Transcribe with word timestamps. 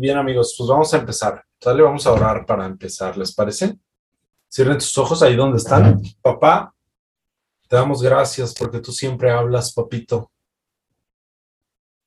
bien, 0.00 0.16
amigos, 0.16 0.54
pues 0.56 0.68
vamos 0.68 0.92
a 0.94 0.96
empezar. 0.96 1.44
Sale, 1.60 1.82
vamos 1.82 2.06
a 2.06 2.12
orar 2.12 2.46
para 2.46 2.64
empezar, 2.64 3.16
¿les 3.18 3.34
parece? 3.34 3.78
Cierren 4.48 4.78
tus 4.78 4.96
ojos 4.96 5.22
ahí 5.22 5.36
donde 5.36 5.58
están. 5.58 6.02
Papá, 6.22 6.74
te 7.68 7.76
damos 7.76 8.02
gracias 8.02 8.54
porque 8.54 8.80
tú 8.80 8.92
siempre 8.92 9.30
hablas, 9.30 9.72
papito. 9.72 10.30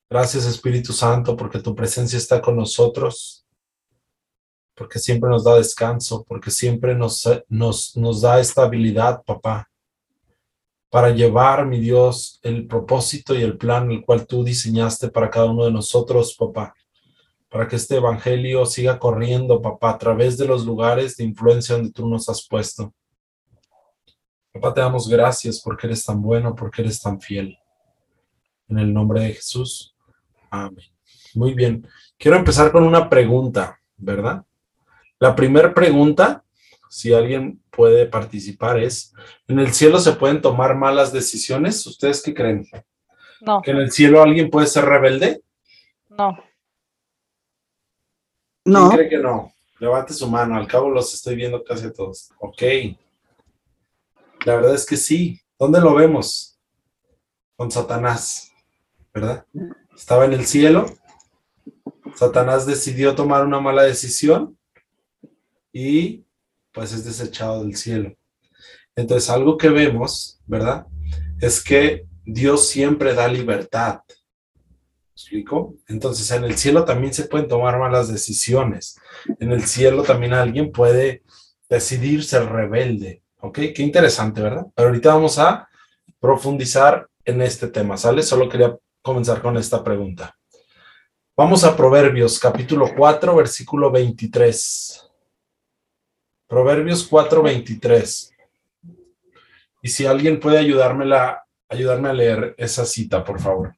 Gracias, 0.09 0.45
Espíritu 0.45 0.91
Santo, 0.91 1.38
porque 1.38 1.59
tu 1.59 1.75
presencia 1.75 2.17
está 2.17 2.41
con 2.41 2.55
nosotros, 2.55 3.45
porque 4.75 4.99
siempre 4.99 5.30
nos 5.30 5.44
da 5.44 5.55
descanso, 5.55 6.25
porque 6.27 6.52
siempre 6.52 6.95
nos, 6.95 7.30
nos, 7.48 7.95
nos 7.95 8.21
da 8.21 8.39
estabilidad, 8.39 9.23
papá, 9.23 9.70
para 10.89 11.09
llevar, 11.09 11.66
mi 11.66 11.80
Dios, 11.80 12.39
el 12.44 12.67
propósito 12.67 13.34
y 13.34 13.41
el 13.41 13.57
plan 13.57 13.89
el 13.91 14.03
cual 14.03 14.27
tú 14.27 14.44
diseñaste 14.44 15.09
para 15.09 15.30
cada 15.30 15.45
uno 15.45 15.66
de 15.66 15.71
nosotros, 15.71 16.35
papá 16.35 16.73
para 17.53 17.67
que 17.67 17.75
este 17.75 17.98
evangelio 17.98 18.66
siga 18.66 18.98
corriendo, 18.98 19.62
papá, 19.62 19.91
a 19.91 19.98
través 19.99 20.39
de 20.39 20.48
los 20.48 20.66
lugares 20.66 21.17
de 21.17 21.23
influencia 21.23 21.76
donde 21.76 21.91
tú 21.91 22.09
nos 22.09 22.27
has 22.27 22.48
puesto. 22.48 22.91
Papá, 24.52 24.73
te 24.73 24.81
damos 24.81 25.07
gracias 25.07 25.62
porque 25.62 25.85
eres 25.85 26.03
tan 26.03 26.20
bueno, 26.20 26.55
porque 26.55 26.81
eres 26.81 26.99
tan 26.99 27.21
fiel. 27.21 27.59
En 28.67 28.79
el 28.79 28.91
nombre 28.91 29.21
de 29.21 29.34
Jesús. 29.34 29.95
Amén. 30.49 30.84
Muy 31.35 31.53
bien. 31.53 31.88
Quiero 32.17 32.38
empezar 32.38 32.71
con 32.71 32.85
una 32.85 33.07
pregunta, 33.07 33.79
¿verdad? 33.98 34.43
La 35.20 35.35
primera 35.35 35.76
pregunta, 35.76 36.43
si 36.90 37.13
alguien 37.13 37.62
puede 37.70 38.07
participar, 38.07 38.79
es, 38.79 39.13
¿en 39.48 39.59
el 39.59 39.71
cielo 39.73 39.99
se 39.99 40.13
pueden 40.13 40.41
tomar 40.41 40.76
malas 40.76 41.13
decisiones? 41.13 41.85
¿Ustedes 41.85 42.23
qué 42.23 42.34
creen? 42.34 42.65
No. 43.41 43.62
¿Que 43.62 43.70
en 43.70 43.77
el 43.77 43.91
cielo 43.91 44.23
alguien 44.23 44.49
puede 44.49 44.65
ser 44.65 44.85
rebelde? 44.85 45.43
No. 46.09 46.35
No. 48.65 48.89
¿Quién 48.89 48.97
cree 48.97 49.09
que 49.09 49.17
no? 49.17 49.53
Levante 49.79 50.13
su 50.13 50.27
mano, 50.29 50.55
al 50.55 50.67
cabo 50.67 50.89
los 50.89 51.13
estoy 51.13 51.35
viendo 51.35 51.63
casi 51.63 51.87
a 51.87 51.93
todos. 51.93 52.29
Ok. 52.39 52.61
La 54.45 54.55
verdad 54.55 54.75
es 54.75 54.85
que 54.85 54.97
sí. 54.97 55.41
¿Dónde 55.59 55.81
lo 55.81 55.93
vemos? 55.93 56.57
Con 57.55 57.71
Satanás, 57.71 58.51
¿verdad? 59.13 59.45
Estaba 59.95 60.25
en 60.25 60.34
el 60.34 60.45
cielo. 60.45 60.85
Satanás 62.15 62.65
decidió 62.65 63.15
tomar 63.15 63.45
una 63.45 63.59
mala 63.59 63.84
decisión 63.84 64.57
y 65.72 66.25
pues 66.72 66.94
es 66.94 67.06
desechado 67.06 67.63
del 67.63 67.75
cielo. 67.75 68.16
Entonces, 68.95 69.29
algo 69.29 69.57
que 69.57 69.69
vemos, 69.69 70.39
¿verdad? 70.45 70.85
Es 71.41 71.63
que 71.63 72.06
Dios 72.25 72.69
siempre 72.69 73.13
da 73.13 73.28
libertad 73.28 74.01
explico? 75.13 75.75
Entonces, 75.88 76.29
en 76.31 76.44
el 76.44 76.57
cielo 76.57 76.85
también 76.85 77.13
se 77.13 77.25
pueden 77.25 77.47
tomar 77.47 77.79
malas 77.79 78.07
decisiones. 78.07 79.00
En 79.39 79.51
el 79.51 79.63
cielo 79.63 80.03
también 80.03 80.33
alguien 80.33 80.72
puede 80.72 81.23
decidir 81.69 82.23
ser 82.23 82.45
rebelde. 82.50 83.22
¿Ok? 83.39 83.59
Qué 83.75 83.84
interesante, 83.84 84.41
¿verdad? 84.41 84.66
Pero 84.75 84.89
ahorita 84.89 85.13
vamos 85.13 85.38
a 85.38 85.67
profundizar 86.19 87.07
en 87.25 87.41
este 87.41 87.67
tema, 87.67 87.97
¿sale? 87.97 88.23
Solo 88.23 88.50
quería 88.50 88.75
comenzar 89.01 89.41
con 89.41 89.57
esta 89.57 89.84
pregunta. 89.84 90.35
Vamos 91.35 91.63
a 91.63 91.75
Proverbios, 91.75 92.39
capítulo 92.39 92.89
4, 92.95 93.35
versículo 93.35 93.91
23. 93.91 95.09
Proverbios 96.47 97.07
4, 97.07 97.44
23. 97.44 98.31
Y 99.81 99.89
si 99.89 100.06
alguien 100.06 100.39
puede 100.39 100.59
ayudarme, 100.59 101.06
ayudarme 101.67 102.09
a 102.09 102.13
leer 102.13 102.56
esa 102.57 102.85
cita, 102.85 103.23
por 103.23 103.41
favor. 103.41 103.75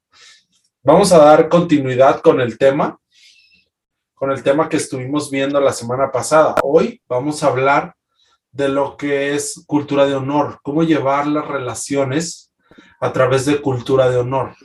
Vamos 0.85 1.11
a 1.11 1.17
dar 1.17 1.49
continuidad 1.49 2.21
con 2.21 2.39
el 2.39 2.59
tema, 2.59 2.99
con 4.13 4.29
el 4.29 4.43
tema 4.43 4.69
que 4.69 4.77
estuvimos 4.77 5.31
viendo 5.31 5.59
la 5.59 5.73
semana 5.73 6.11
pasada. 6.11 6.53
Hoy 6.61 7.01
vamos 7.09 7.41
a 7.41 7.47
hablar 7.47 7.95
de 8.51 8.69
lo 8.69 8.95
que 8.95 9.33
es 9.33 9.63
cultura 9.65 10.05
de 10.05 10.13
honor, 10.13 10.59
cómo 10.61 10.83
llevar 10.83 11.25
las 11.25 11.47
relaciones 11.47 12.51
a 13.01 13.11
través 13.11 13.47
de 13.47 13.63
cultura 13.63 14.11
de 14.11 14.17
honor. 14.17 14.55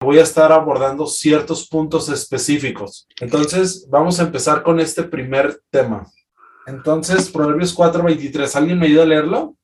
Voy 0.00 0.18
a 0.18 0.24
estar 0.24 0.50
abordando 0.50 1.06
ciertos 1.06 1.68
puntos 1.68 2.08
específicos. 2.08 3.06
Entonces, 3.20 3.86
vamos 3.88 4.18
a 4.18 4.24
empezar 4.24 4.64
con 4.64 4.80
este 4.80 5.04
primer 5.04 5.62
tema. 5.70 6.04
Entonces, 6.66 7.30
Proverbios 7.30 7.72
4:23, 7.76 8.56
¿alguien 8.56 8.80
me 8.80 8.86
ayuda 8.86 9.04
a 9.04 9.06
leerlo? 9.06 9.54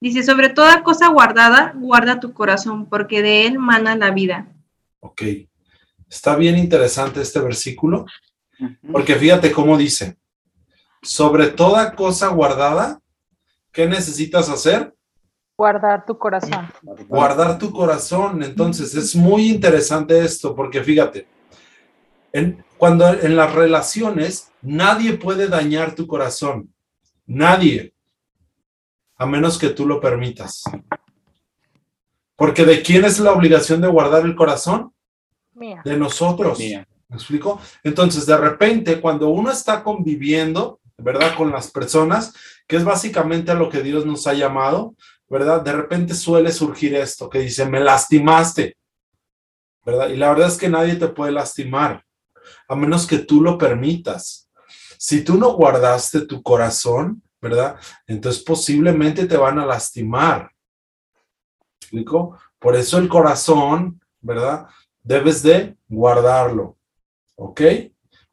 Dice, 0.00 0.22
sobre 0.22 0.48
toda 0.48 0.82
cosa 0.82 1.08
guardada, 1.08 1.74
guarda 1.76 2.18
tu 2.18 2.32
corazón, 2.32 2.86
porque 2.86 3.20
de 3.20 3.46
él 3.46 3.58
mana 3.58 3.94
la 3.94 4.10
vida. 4.10 4.48
Ok. 5.04 5.22
Está 6.08 6.34
bien 6.34 6.56
interesante 6.56 7.20
este 7.20 7.38
versículo, 7.40 8.06
porque 8.90 9.16
fíjate 9.16 9.52
cómo 9.52 9.76
dice, 9.76 10.16
sobre 11.02 11.48
toda 11.48 11.94
cosa 11.94 12.28
guardada, 12.28 13.00
¿qué 13.70 13.86
necesitas 13.86 14.48
hacer? 14.48 14.94
Guardar 15.58 16.06
tu 16.06 16.18
corazón. 16.18 16.68
Guardar 17.06 17.58
tu 17.58 17.70
corazón. 17.70 18.42
Entonces, 18.42 18.94
es 18.94 19.14
muy 19.14 19.50
interesante 19.50 20.24
esto, 20.24 20.56
porque 20.56 20.82
fíjate, 20.82 21.26
en, 22.32 22.64
cuando 22.78 23.06
en 23.08 23.36
las 23.36 23.52
relaciones, 23.54 24.50
nadie 24.62 25.18
puede 25.18 25.48
dañar 25.48 25.94
tu 25.94 26.06
corazón. 26.06 26.72
Nadie. 27.26 27.94
A 29.16 29.26
menos 29.26 29.58
que 29.58 29.68
tú 29.68 29.86
lo 29.86 30.00
permitas. 30.00 30.64
Porque 32.36 32.64
¿de 32.64 32.82
quién 32.82 33.04
es 33.04 33.20
la 33.20 33.32
obligación 33.32 33.80
de 33.82 33.88
guardar 33.88 34.24
el 34.24 34.34
corazón? 34.34 34.93
De 35.54 35.96
nosotros. 35.96 36.58
¿Me 36.58 37.16
explico? 37.16 37.60
Entonces, 37.82 38.26
de 38.26 38.36
repente, 38.36 39.00
cuando 39.00 39.28
uno 39.28 39.50
está 39.50 39.82
conviviendo, 39.82 40.80
¿verdad? 40.96 41.36
Con 41.36 41.50
las 41.50 41.70
personas, 41.70 42.32
que 42.66 42.76
es 42.76 42.84
básicamente 42.84 43.50
a 43.50 43.54
lo 43.54 43.68
que 43.68 43.82
Dios 43.82 44.06
nos 44.06 44.26
ha 44.26 44.34
llamado, 44.34 44.94
¿verdad? 45.28 45.62
De 45.62 45.72
repente 45.72 46.14
suele 46.14 46.52
surgir 46.52 46.94
esto 46.94 47.28
que 47.28 47.40
dice, 47.40 47.66
me 47.66 47.80
lastimaste, 47.80 48.76
¿verdad? 49.84 50.08
Y 50.08 50.16
la 50.16 50.30
verdad 50.30 50.48
es 50.48 50.56
que 50.56 50.68
nadie 50.68 50.96
te 50.96 51.08
puede 51.08 51.32
lastimar, 51.32 52.04
a 52.68 52.74
menos 52.74 53.06
que 53.06 53.18
tú 53.18 53.42
lo 53.42 53.58
permitas. 53.58 54.48
Si 54.98 55.22
tú 55.22 55.36
no 55.36 55.52
guardaste 55.52 56.22
tu 56.22 56.42
corazón, 56.42 57.22
¿verdad? 57.40 57.76
Entonces 58.06 58.42
posiblemente 58.42 59.26
te 59.26 59.36
van 59.36 59.58
a 59.58 59.66
lastimar. 59.66 60.50
¿Me 60.52 61.76
explico? 61.80 62.38
Por 62.58 62.76
eso 62.76 62.98
el 62.98 63.08
corazón, 63.08 64.00
¿verdad? 64.20 64.66
Debes 65.04 65.42
de 65.42 65.76
guardarlo. 65.88 66.76
¿Ok? 67.36 67.60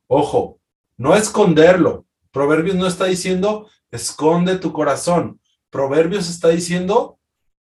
Ojo, 0.08 0.60
no 0.98 1.16
esconderlo. 1.16 2.06
Proverbios 2.32 2.76
no 2.76 2.88
está 2.88 3.06
diciendo, 3.06 3.70
esconde 3.92 4.58
tu 4.58 4.74
corazón. 4.74 5.40
Proverbios 5.70 6.30
está 6.30 6.50
diciendo, 6.50 7.20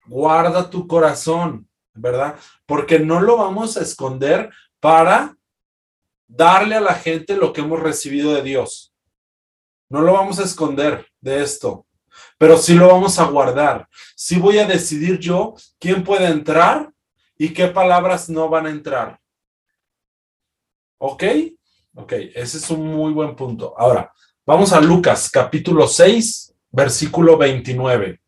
guarda 0.07 0.69
tu 0.69 0.87
corazón, 0.87 1.67
¿verdad? 1.93 2.35
Porque 2.65 2.99
no 2.99 3.19
lo 3.19 3.37
vamos 3.37 3.77
a 3.77 3.81
esconder 3.81 4.49
para 4.79 5.35
darle 6.27 6.75
a 6.75 6.81
la 6.81 6.93
gente 6.93 7.35
lo 7.35 7.51
que 7.51 7.61
hemos 7.61 7.79
recibido 7.79 8.33
de 8.33 8.43
Dios. 8.43 8.93
No 9.89 10.01
lo 10.01 10.13
vamos 10.13 10.39
a 10.39 10.43
esconder 10.43 11.07
de 11.19 11.41
esto, 11.41 11.87
pero 12.37 12.57
sí 12.57 12.75
lo 12.75 12.87
vamos 12.87 13.17
a 13.17 13.25
guardar. 13.25 13.87
Sí 14.15 14.37
voy 14.37 14.59
a 14.59 14.67
decidir 14.67 15.19
yo 15.19 15.55
quién 15.79 16.03
puede 16.03 16.27
entrar 16.27 16.91
¿Y 17.41 17.53
qué 17.53 17.69
palabras 17.69 18.29
no 18.29 18.49
van 18.49 18.65
a 18.65 18.69
entrar? 18.69 19.17
¿Ok? 20.97 21.23
Ok, 21.95 22.11
ese 22.35 22.57
es 22.57 22.69
un 22.69 22.85
muy 22.85 23.13
buen 23.13 23.33
punto. 23.33 23.73
Ahora, 23.77 24.13
vamos 24.45 24.73
a 24.73 24.81
Lucas 24.81 25.29
capítulo 25.31 25.87
6, 25.87 26.53
versículo 26.69 27.37
29. 27.37 28.21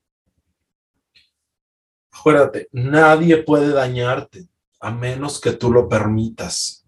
Acuérdate, 2.14 2.70
nadie 2.72 3.44
puede 3.44 3.74
dañarte 3.74 4.48
a 4.80 4.92
menos 4.92 5.42
que 5.42 5.52
tú 5.52 5.74
lo 5.74 5.90
permitas. 5.90 6.86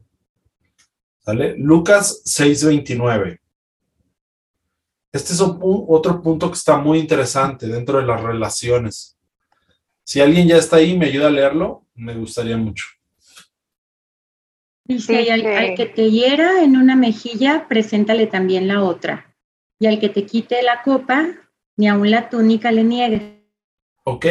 ¿Sale? 1.19 1.57
Lucas 1.57 2.21
6, 2.23 2.63
29. 2.63 3.41
Este 5.11 5.33
es 5.33 5.41
otro 5.41 6.21
punto 6.21 6.49
que 6.49 6.57
está 6.57 6.77
muy 6.77 6.99
interesante 6.99 7.67
dentro 7.67 7.97
de 7.99 8.05
las 8.05 8.21
relaciones. 8.21 9.12
Si 10.03 10.19
alguien 10.21 10.47
ya 10.47 10.57
está 10.57 10.77
ahí, 10.77 10.97
me 10.97 11.07
ayuda 11.07 11.27
a 11.27 11.31
leerlo, 11.31 11.85
me 11.95 12.15
gustaría 12.15 12.57
mucho. 12.57 12.85
Dice, 14.85 15.31
al, 15.31 15.75
que 15.75 15.85
te 15.85 16.11
hiera 16.11 16.61
en 16.61 16.75
una 16.75 16.95
mejilla, 16.95 17.67
preséntale 17.69 18.27
también 18.27 18.67
la 18.67 18.83
otra. 18.83 19.33
Y 19.79 19.87
al 19.87 19.99
que 19.99 20.09
te 20.09 20.25
quite 20.25 20.61
la 20.61 20.81
copa, 20.83 21.27
ni 21.77 21.87
aun 21.87 22.11
la 22.11 22.29
túnica 22.29 22.71
le 22.71 22.83
niegues. 22.83 23.21
Ok, 24.03 24.25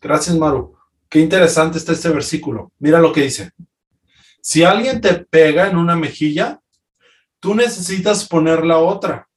gracias 0.00 0.36
Maru. 0.36 0.76
Qué 1.08 1.20
interesante 1.20 1.78
está 1.78 1.92
este 1.92 2.10
versículo. 2.10 2.72
Mira 2.78 2.98
lo 2.98 3.12
que 3.12 3.22
dice. 3.22 3.52
Si 4.40 4.64
alguien 4.64 5.00
te 5.00 5.14
pega 5.14 5.68
en 5.68 5.76
una 5.76 5.96
mejilla, 5.96 6.60
tú 7.40 7.54
necesitas 7.54 8.28
poner 8.28 8.64
la 8.64 8.78
otra. 8.78 9.28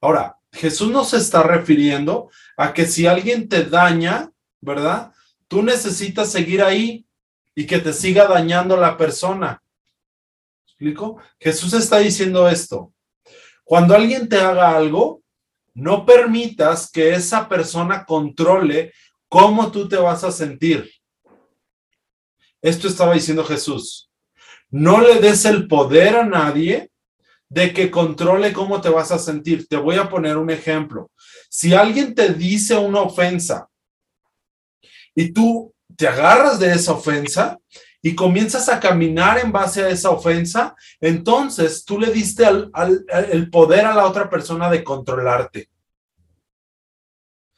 Ahora, 0.00 0.38
Jesús 0.52 0.90
nos 0.90 1.12
está 1.14 1.42
refiriendo 1.42 2.30
a 2.56 2.72
que 2.72 2.86
si 2.86 3.06
alguien 3.06 3.48
te 3.48 3.64
daña, 3.64 4.30
¿verdad? 4.60 5.12
Tú 5.48 5.62
necesitas 5.62 6.30
seguir 6.30 6.62
ahí 6.62 7.06
y 7.54 7.66
que 7.66 7.78
te 7.78 7.92
siga 7.92 8.26
dañando 8.26 8.76
la 8.76 8.96
persona. 8.96 9.62
¿Explico? 10.66 11.18
Jesús 11.40 11.72
está 11.72 11.98
diciendo 11.98 12.48
esto. 12.48 12.92
Cuando 13.64 13.94
alguien 13.94 14.28
te 14.28 14.38
haga 14.38 14.76
algo, 14.76 15.22
no 15.74 16.06
permitas 16.06 16.90
que 16.90 17.14
esa 17.14 17.48
persona 17.48 18.04
controle 18.04 18.92
cómo 19.28 19.70
tú 19.70 19.88
te 19.88 19.96
vas 19.96 20.24
a 20.24 20.32
sentir. 20.32 20.90
Esto 22.62 22.88
estaba 22.88 23.14
diciendo 23.14 23.44
Jesús. 23.44 24.10
No 24.70 25.00
le 25.00 25.20
des 25.20 25.44
el 25.44 25.68
poder 25.68 26.16
a 26.16 26.24
nadie 26.24 26.90
de 27.48 27.72
que 27.72 27.90
controle 27.90 28.52
cómo 28.52 28.80
te 28.80 28.88
vas 28.88 29.12
a 29.12 29.18
sentir. 29.18 29.68
Te 29.68 29.76
voy 29.76 29.96
a 29.96 30.08
poner 30.08 30.36
un 30.36 30.50
ejemplo. 30.50 31.10
Si 31.48 31.74
alguien 31.74 32.14
te 32.14 32.34
dice 32.34 32.76
una 32.76 33.00
ofensa 33.00 33.68
y 35.16 35.32
tú 35.32 35.74
te 35.96 36.06
agarras 36.06 36.60
de 36.60 36.72
esa 36.72 36.92
ofensa 36.92 37.58
y 38.02 38.14
comienzas 38.14 38.68
a 38.68 38.78
caminar 38.78 39.38
en 39.38 39.50
base 39.50 39.82
a 39.82 39.88
esa 39.88 40.10
ofensa, 40.10 40.76
entonces 41.00 41.84
tú 41.84 41.98
le 41.98 42.12
diste 42.12 42.44
el 42.46 43.50
poder 43.50 43.86
a 43.86 43.94
la 43.94 44.06
otra 44.06 44.30
persona 44.30 44.70
de 44.70 44.84
controlarte. 44.84 45.68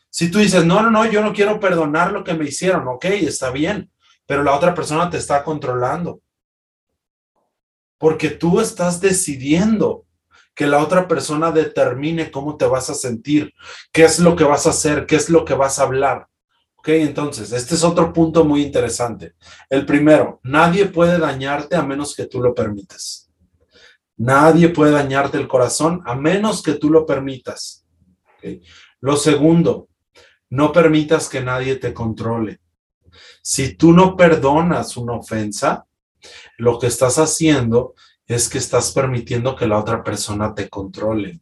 Si 0.09 0.31
tú 0.31 0.39
dices, 0.39 0.65
no, 0.65 0.83
no, 0.83 0.91
no, 0.91 1.05
yo 1.05 1.21
no 1.23 1.35
quiero 1.35 1.61
perdonar 1.61 2.13
lo 2.13 2.25
que 2.25 2.33
me 2.33 2.47
hicieron, 2.47 2.89
ok, 2.89 3.05
está 3.07 3.51
bien, 3.51 3.91
pero 4.25 4.43
la 4.43 4.55
otra 4.55 4.75
persona 4.75 5.11
te 5.11 5.19
está 5.19 5.45
controlando. 5.45 6.23
Porque 7.99 8.31
tú 8.31 8.61
estás 8.61 9.01
decidiendo 9.01 10.07
que 10.55 10.67
la 10.67 10.79
otra 10.79 11.07
persona 11.07 11.51
determine 11.51 12.31
cómo 12.31 12.57
te 12.57 12.67
vas 12.67 12.89
a 12.89 12.95
sentir, 12.95 13.53
qué 13.93 14.05
es 14.05 14.19
lo 14.19 14.35
que 14.35 14.45
vas 14.45 14.67
a 14.67 14.71
hacer, 14.71 15.07
qué 15.07 15.17
es 15.17 15.29
lo 15.29 15.45
que 15.45 15.55
vas 15.55 15.79
a 15.79 15.83
hablar. 15.83 16.29
Ok, 16.79 16.89
entonces, 16.91 17.53
este 17.53 17.75
es 17.75 17.83
otro 17.83 18.13
punto 18.13 18.45
muy 18.45 18.63
interesante. 18.63 19.35
El 19.69 19.85
primero, 19.85 20.41
nadie 20.45 20.87
puede 20.87 21.19
dañarte 21.19 21.75
a 21.75 21.83
menos 21.83 22.15
que 22.15 22.27
tú 22.27 22.41
lo 22.41 22.55
permitas. 22.55 23.29
Nadie 24.17 24.69
puede 24.69 24.93
dañarte 24.93 25.39
el 25.39 25.49
corazón 25.49 26.03
a 26.07 26.15
menos 26.15 26.63
que 26.63 26.75
tú 26.75 26.91
lo 26.91 27.05
permitas. 27.05 27.85
Lo 29.01 29.17
segundo, 29.17 29.89
no 30.51 30.73
permitas 30.73 31.29
que 31.29 31.41
nadie 31.41 31.77
te 31.77 31.93
controle. 31.93 32.61
Si 33.43 33.75
tú 33.75 33.93
no 33.93 34.17
perdonas 34.17 34.97
una 34.97 35.15
ofensa, 35.15 35.85
lo 36.59 36.79
que 36.79 36.87
estás 36.87 37.19
haciendo 37.19 37.95
es 38.27 38.49
que 38.49 38.59
estás 38.59 38.93
permitiendo 38.93 39.57
que 39.57 39.67
la 39.67 39.79
otra 39.79 40.05
persona 40.05 40.55
te 40.55 40.69
controle. 40.69 41.41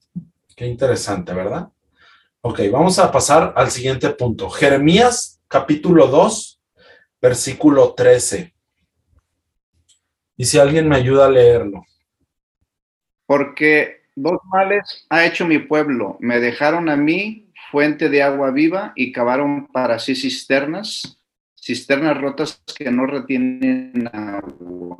Qué 0.55 0.67
interesante, 0.67 1.35
¿verdad? 1.35 1.69
Ok, 2.49 2.61
vamos 2.71 3.01
a 3.01 3.11
pasar 3.11 3.53
al 3.57 3.73
siguiente 3.73 4.09
punto. 4.11 4.49
Jeremías 4.49 5.43
capítulo 5.49 6.07
2, 6.07 6.63
versículo 7.21 7.93
13. 7.95 8.55
Y 10.37 10.45
si 10.45 10.57
alguien 10.57 10.89
me 10.89 10.95
ayuda 10.95 11.27
a 11.27 11.29
leerlo. 11.29 11.83
Porque 13.27 14.05
dos 14.15 14.39
males 14.45 15.07
ha 15.11 15.27
hecho 15.27 15.45
mi 15.45 15.59
pueblo. 15.59 16.19
Me 16.21 16.39
dejaron 16.39 16.89
a 16.89 16.95
mí 16.95 17.51
fuente 17.73 18.09
de 18.09 18.23
agua 18.23 18.53
viva 18.53 18.93
y 18.95 19.11
cavaron 19.11 19.67
para 19.67 19.99
sí 19.99 20.15
cisternas, 20.15 21.19
cisternas 21.57 22.17
rotas 22.17 22.63
que 22.79 22.93
no 22.93 23.07
retienen 23.07 24.09
agua. 24.13 24.99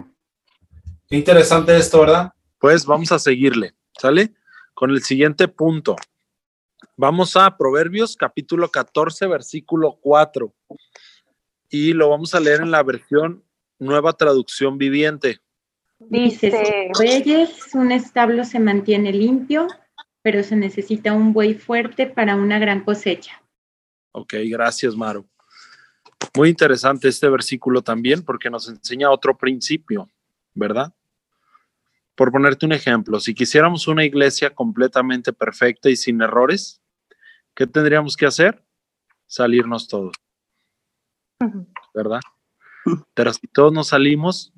Qué 1.09 1.15
interesante 1.15 1.77
esto, 1.77 2.01
¿verdad? 2.01 2.33
Pues 2.59 2.85
vamos 2.85 3.13
a 3.13 3.21
seguirle, 3.21 3.75
¿sale? 3.97 4.35
Con 4.75 4.91
el 4.91 5.05
siguiente 5.05 5.47
punto. 5.47 5.95
Vamos 6.99 7.37
a 7.37 7.55
Proverbios 7.59 8.17
capítulo 8.17 8.71
14, 8.71 9.27
versículo 9.27 9.99
4. 10.01 10.51
Y 11.69 11.93
lo 11.93 12.09
vamos 12.09 12.35
a 12.35 12.41
leer 12.41 12.63
en 12.63 12.71
la 12.71 12.83
versión 12.83 13.45
nueva 13.79 14.15
traducción 14.15 14.79
viviente. 14.79 15.39
Dice, 15.99 16.91
reyes, 16.99 17.75
un 17.75 17.93
establo 17.93 18.45
se 18.45 18.61
mantiene 18.61 19.13
limpio, 19.13 19.67
pero 20.23 20.43
se 20.43 20.57
necesita 20.57 21.13
un 21.13 21.35
buey 21.35 21.53
fuerte 21.53 22.07
para 22.07 22.35
una 22.35 22.59
gran 22.59 22.83
cosecha. 22.83 23.43
Ok, 24.13 24.33
gracias, 24.47 24.97
Maru. 24.97 25.27
Muy 26.35 26.49
interesante 26.49 27.09
este 27.09 27.29
versículo 27.29 27.83
también 27.83 28.23
porque 28.23 28.49
nos 28.49 28.71
enseña 28.71 29.11
otro 29.11 29.37
principio, 29.37 30.09
¿verdad? 30.55 30.95
Por 32.15 32.33
ponerte 32.33 32.65
un 32.65 32.73
ejemplo, 32.73 33.21
si 33.21 33.35
quisiéramos 33.35 33.87
una 33.87 34.03
iglesia 34.03 34.55
completamente 34.55 35.35
perfecta 35.35 35.91
y 35.91 35.97
sin 35.97 36.23
errores, 36.23 36.81
¿qué 37.57 37.67
tendríamos 37.67 38.17
que 38.17 38.27
hacer? 38.27 38.63
Salirnos 39.27 39.89
todos, 39.89 40.13
¿verdad? 41.93 42.21
Pero 43.15 43.33
si 43.33 43.49
todos 43.49 43.73
nos 43.73 43.89
salimos, 43.89 44.53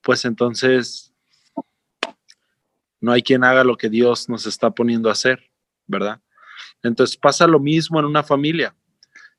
pues 0.00 0.24
entonces 0.24 1.14
no 3.00 3.12
hay 3.12 3.22
quien 3.22 3.44
haga 3.44 3.62
lo 3.62 3.76
que 3.76 3.88
Dios 3.88 4.28
nos 4.28 4.46
está 4.46 4.70
poniendo 4.70 5.08
a 5.08 5.12
hacer, 5.12 5.50
¿verdad? 5.86 6.20
Entonces 6.82 7.16
pasa 7.16 7.46
lo 7.46 7.60
mismo 7.60 8.00
en 8.00 8.06
una 8.06 8.24
familia. 8.24 8.74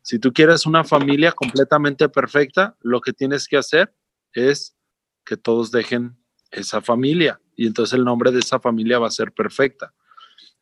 Si 0.01 0.19
tú 0.19 0.31
quieres 0.31 0.65
una 0.65 0.83
familia 0.83 1.31
completamente 1.31 2.07
perfecta, 2.07 2.77
lo 2.81 3.01
que 3.01 3.13
tienes 3.13 3.47
que 3.47 3.57
hacer 3.57 3.93
es 4.33 4.77
que 5.25 5.37
todos 5.37 5.71
dejen 5.71 6.17
esa 6.51 6.81
familia 6.81 7.41
y 7.55 7.67
entonces 7.67 7.93
el 7.93 8.05
nombre 8.05 8.31
de 8.31 8.39
esa 8.39 8.59
familia 8.59 8.99
va 8.99 9.07
a 9.07 9.11
ser 9.11 9.31
perfecta. 9.31 9.93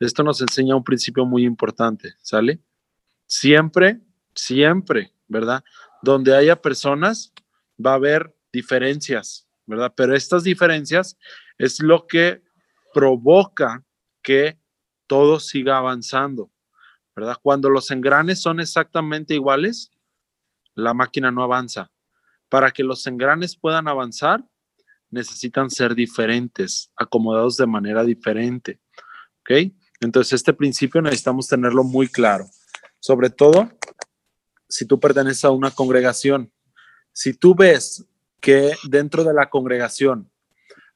Esto 0.01 0.23
nos 0.23 0.41
enseña 0.41 0.75
un 0.75 0.83
principio 0.83 1.27
muy 1.27 1.45
importante, 1.45 2.15
¿sale? 2.23 2.59
Siempre, 3.27 4.01
siempre, 4.33 5.13
¿verdad? 5.27 5.63
Donde 6.01 6.35
haya 6.35 6.59
personas, 6.59 7.31
va 7.77 7.91
a 7.91 7.95
haber 7.95 8.35
diferencias, 8.51 9.47
¿verdad? 9.67 9.93
Pero 9.95 10.15
estas 10.15 10.43
diferencias 10.43 11.19
es 11.59 11.79
lo 11.83 12.07
que 12.07 12.41
provoca 12.95 13.85
que 14.23 14.59
todo 15.05 15.39
siga 15.39 15.77
avanzando, 15.77 16.51
¿verdad? 17.15 17.37
Cuando 17.39 17.69
los 17.69 17.91
engranes 17.91 18.41
son 18.41 18.59
exactamente 18.59 19.35
iguales, 19.35 19.91
la 20.73 20.95
máquina 20.95 21.29
no 21.29 21.43
avanza. 21.43 21.91
Para 22.49 22.71
que 22.71 22.83
los 22.83 23.05
engranes 23.05 23.55
puedan 23.55 23.87
avanzar, 23.87 24.43
necesitan 25.11 25.69
ser 25.69 25.93
diferentes, 25.93 26.91
acomodados 26.95 27.55
de 27.57 27.67
manera 27.67 28.03
diferente, 28.03 28.79
¿ok? 29.41 29.71
Entonces, 30.01 30.33
este 30.33 30.53
principio 30.53 31.01
necesitamos 31.01 31.47
tenerlo 31.47 31.83
muy 31.83 32.07
claro. 32.07 32.49
Sobre 32.99 33.29
todo, 33.29 33.69
si 34.67 34.85
tú 34.85 34.99
perteneces 34.99 35.45
a 35.45 35.51
una 35.51 35.71
congregación, 35.71 36.51
si 37.13 37.33
tú 37.33 37.55
ves 37.55 38.05
que 38.39 38.73
dentro 38.89 39.23
de 39.23 39.33
la 39.33 39.49
congregación 39.49 40.29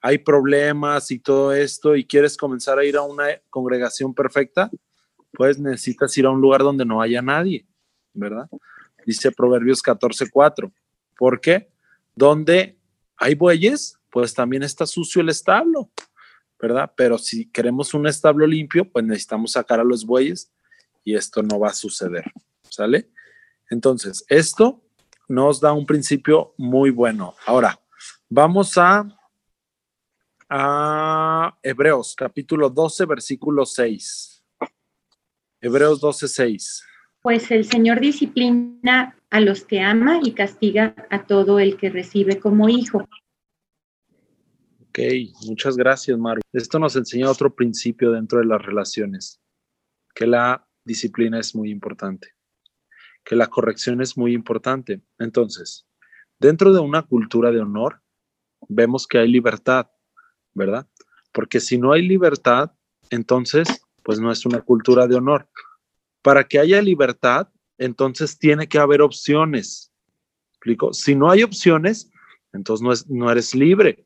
hay 0.00 0.18
problemas 0.18 1.10
y 1.10 1.18
todo 1.18 1.52
esto 1.52 1.96
y 1.96 2.04
quieres 2.04 2.36
comenzar 2.36 2.78
a 2.78 2.84
ir 2.84 2.96
a 2.96 3.02
una 3.02 3.26
congregación 3.50 4.12
perfecta, 4.14 4.70
pues 5.32 5.58
necesitas 5.58 6.16
ir 6.18 6.26
a 6.26 6.30
un 6.30 6.40
lugar 6.40 6.62
donde 6.62 6.84
no 6.84 7.00
haya 7.00 7.22
nadie, 7.22 7.66
¿verdad? 8.12 8.48
Dice 9.04 9.30
Proverbios 9.30 9.82
14:4. 9.82 10.72
¿Por 11.16 11.40
qué? 11.40 11.70
Donde 12.14 12.78
hay 13.16 13.34
bueyes, 13.34 13.98
pues 14.10 14.34
también 14.34 14.62
está 14.62 14.86
sucio 14.86 15.22
el 15.22 15.28
establo, 15.28 15.90
¿verdad? 16.60 16.92
Pero 16.96 17.18
si 17.18 17.50
queremos 17.50 17.94
un 17.94 18.06
establo 18.06 18.46
limpio, 18.46 18.90
pues 18.90 19.04
necesitamos 19.04 19.52
sacar 19.52 19.80
a 19.80 19.84
los 19.84 20.04
bueyes 20.06 20.52
y 21.04 21.14
esto 21.14 21.42
no 21.42 21.58
va 21.58 21.68
a 21.68 21.74
suceder, 21.74 22.24
¿sale? 22.68 23.10
Entonces, 23.70 24.24
esto 24.28 24.82
nos 25.28 25.60
da 25.60 25.72
un 25.72 25.86
principio 25.86 26.54
muy 26.56 26.90
bueno. 26.90 27.34
Ahora, 27.46 27.80
vamos 28.28 28.74
a 28.78 29.06
Hebreos 31.62 32.14
capítulo 32.16 32.70
12, 32.70 33.04
versículo 33.06 33.66
6. 33.66 34.44
Hebreos 35.60 36.00
12, 36.00 36.28
6. 36.28 36.84
Pues 37.22 37.50
el 37.50 37.64
Señor 37.64 37.98
disciplina 37.98 39.16
a 39.30 39.40
los 39.40 39.64
que 39.64 39.80
ama 39.80 40.20
y 40.22 40.30
castiga 40.32 40.94
a 41.10 41.24
todo 41.24 41.58
el 41.58 41.76
que 41.76 41.90
recibe 41.90 42.38
como 42.38 42.68
hijo. 42.68 43.08
Ok, 44.98 45.02
muchas 45.46 45.76
gracias, 45.76 46.18
Maru. 46.18 46.40
Esto 46.54 46.78
nos 46.78 46.96
enseña 46.96 47.30
otro 47.30 47.54
principio 47.54 48.12
dentro 48.12 48.38
de 48.38 48.46
las 48.46 48.64
relaciones, 48.64 49.42
que 50.14 50.26
la 50.26 50.66
disciplina 50.86 51.38
es 51.38 51.54
muy 51.54 51.70
importante, 51.70 52.32
que 53.22 53.36
la 53.36 53.48
corrección 53.48 54.00
es 54.00 54.16
muy 54.16 54.32
importante. 54.32 55.02
Entonces, 55.18 55.86
dentro 56.38 56.72
de 56.72 56.80
una 56.80 57.02
cultura 57.02 57.50
de 57.50 57.60
honor, 57.60 58.00
vemos 58.68 59.06
que 59.06 59.18
hay 59.18 59.28
libertad, 59.28 59.90
¿verdad? 60.54 60.88
Porque 61.30 61.60
si 61.60 61.76
no 61.76 61.92
hay 61.92 62.08
libertad, 62.08 62.72
entonces, 63.10 63.68
pues 64.02 64.18
no 64.18 64.32
es 64.32 64.46
una 64.46 64.62
cultura 64.62 65.06
de 65.06 65.16
honor. 65.16 65.46
Para 66.22 66.44
que 66.44 66.58
haya 66.58 66.80
libertad, 66.80 67.48
entonces 67.76 68.38
tiene 68.38 68.66
que 68.66 68.78
haber 68.78 69.02
opciones. 69.02 69.92
¿Explico? 70.52 70.94
Si 70.94 71.14
no 71.14 71.30
hay 71.30 71.42
opciones, 71.42 72.10
entonces 72.54 72.82
no, 72.82 72.92
es, 72.94 73.10
no 73.10 73.30
eres 73.30 73.54
libre. 73.54 74.05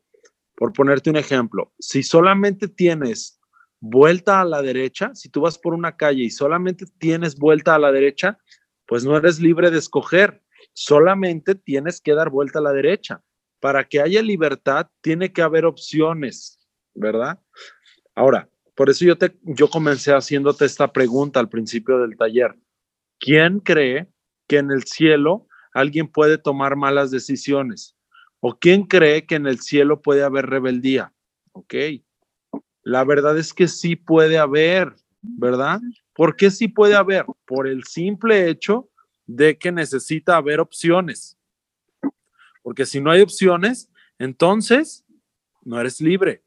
Por 0.60 0.74
ponerte 0.74 1.08
un 1.08 1.16
ejemplo, 1.16 1.72
si 1.78 2.02
solamente 2.02 2.68
tienes 2.68 3.40
vuelta 3.80 4.42
a 4.42 4.44
la 4.44 4.60
derecha, 4.60 5.14
si 5.14 5.30
tú 5.30 5.40
vas 5.40 5.56
por 5.56 5.72
una 5.72 5.96
calle 5.96 6.24
y 6.24 6.28
solamente 6.28 6.84
tienes 6.98 7.38
vuelta 7.38 7.74
a 7.74 7.78
la 7.78 7.90
derecha, 7.90 8.36
pues 8.84 9.02
no 9.02 9.16
eres 9.16 9.40
libre 9.40 9.70
de 9.70 9.78
escoger, 9.78 10.42
solamente 10.74 11.54
tienes 11.54 12.02
que 12.02 12.12
dar 12.12 12.28
vuelta 12.28 12.58
a 12.58 12.62
la 12.62 12.72
derecha. 12.72 13.22
para 13.58 13.84
que 13.84 14.00
haya 14.02 14.22
libertad, 14.22 14.88
tiene 15.00 15.32
que 15.32 15.40
haber 15.42 15.64
opciones, 15.64 16.58
¿verdad? 16.94 17.40
Ahora, 18.14 18.48
por 18.74 18.88
eso 18.88 19.04
yo, 19.04 19.16
te, 19.16 19.38
yo 19.42 19.68
comencé 19.68 20.12
haciéndote 20.12 20.64
esta 20.66 20.92
pregunta 20.92 21.40
al 21.40 21.48
principio 21.48 21.98
del 21.98 22.16
taller. 22.16 22.54
¿Quién 23.18 23.60
cree 23.60 24.08
que 24.46 24.58
en 24.58 24.70
el 24.70 24.84
cielo 24.84 25.46
alguien 25.72 26.08
puede 26.08 26.36
tomar 26.38 26.76
malas 26.76 27.10
decisiones? 27.10 27.96
¿O 28.40 28.58
quién 28.58 28.84
cree 28.84 29.26
que 29.26 29.34
en 29.34 29.46
el 29.46 29.60
cielo 29.60 30.00
puede 30.00 30.22
haber 30.22 30.46
rebeldía? 30.46 31.12
Ok. 31.52 31.74
La 32.82 33.04
verdad 33.04 33.36
es 33.38 33.52
que 33.52 33.68
sí 33.68 33.96
puede 33.96 34.38
haber, 34.38 34.94
¿verdad? 35.20 35.80
¿Por 36.14 36.36
qué 36.36 36.50
sí 36.50 36.68
puede 36.68 36.94
haber? 36.94 37.26
Por 37.44 37.66
el 37.66 37.84
simple 37.84 38.48
hecho 38.48 38.88
de 39.26 39.58
que 39.58 39.70
necesita 39.70 40.36
haber 40.36 40.60
opciones. 40.60 41.38
Porque 42.62 42.86
si 42.86 43.00
no 43.00 43.10
hay 43.10 43.20
opciones, 43.20 43.90
entonces 44.18 45.04
no 45.62 45.78
eres 45.78 46.00
libre. 46.00 46.42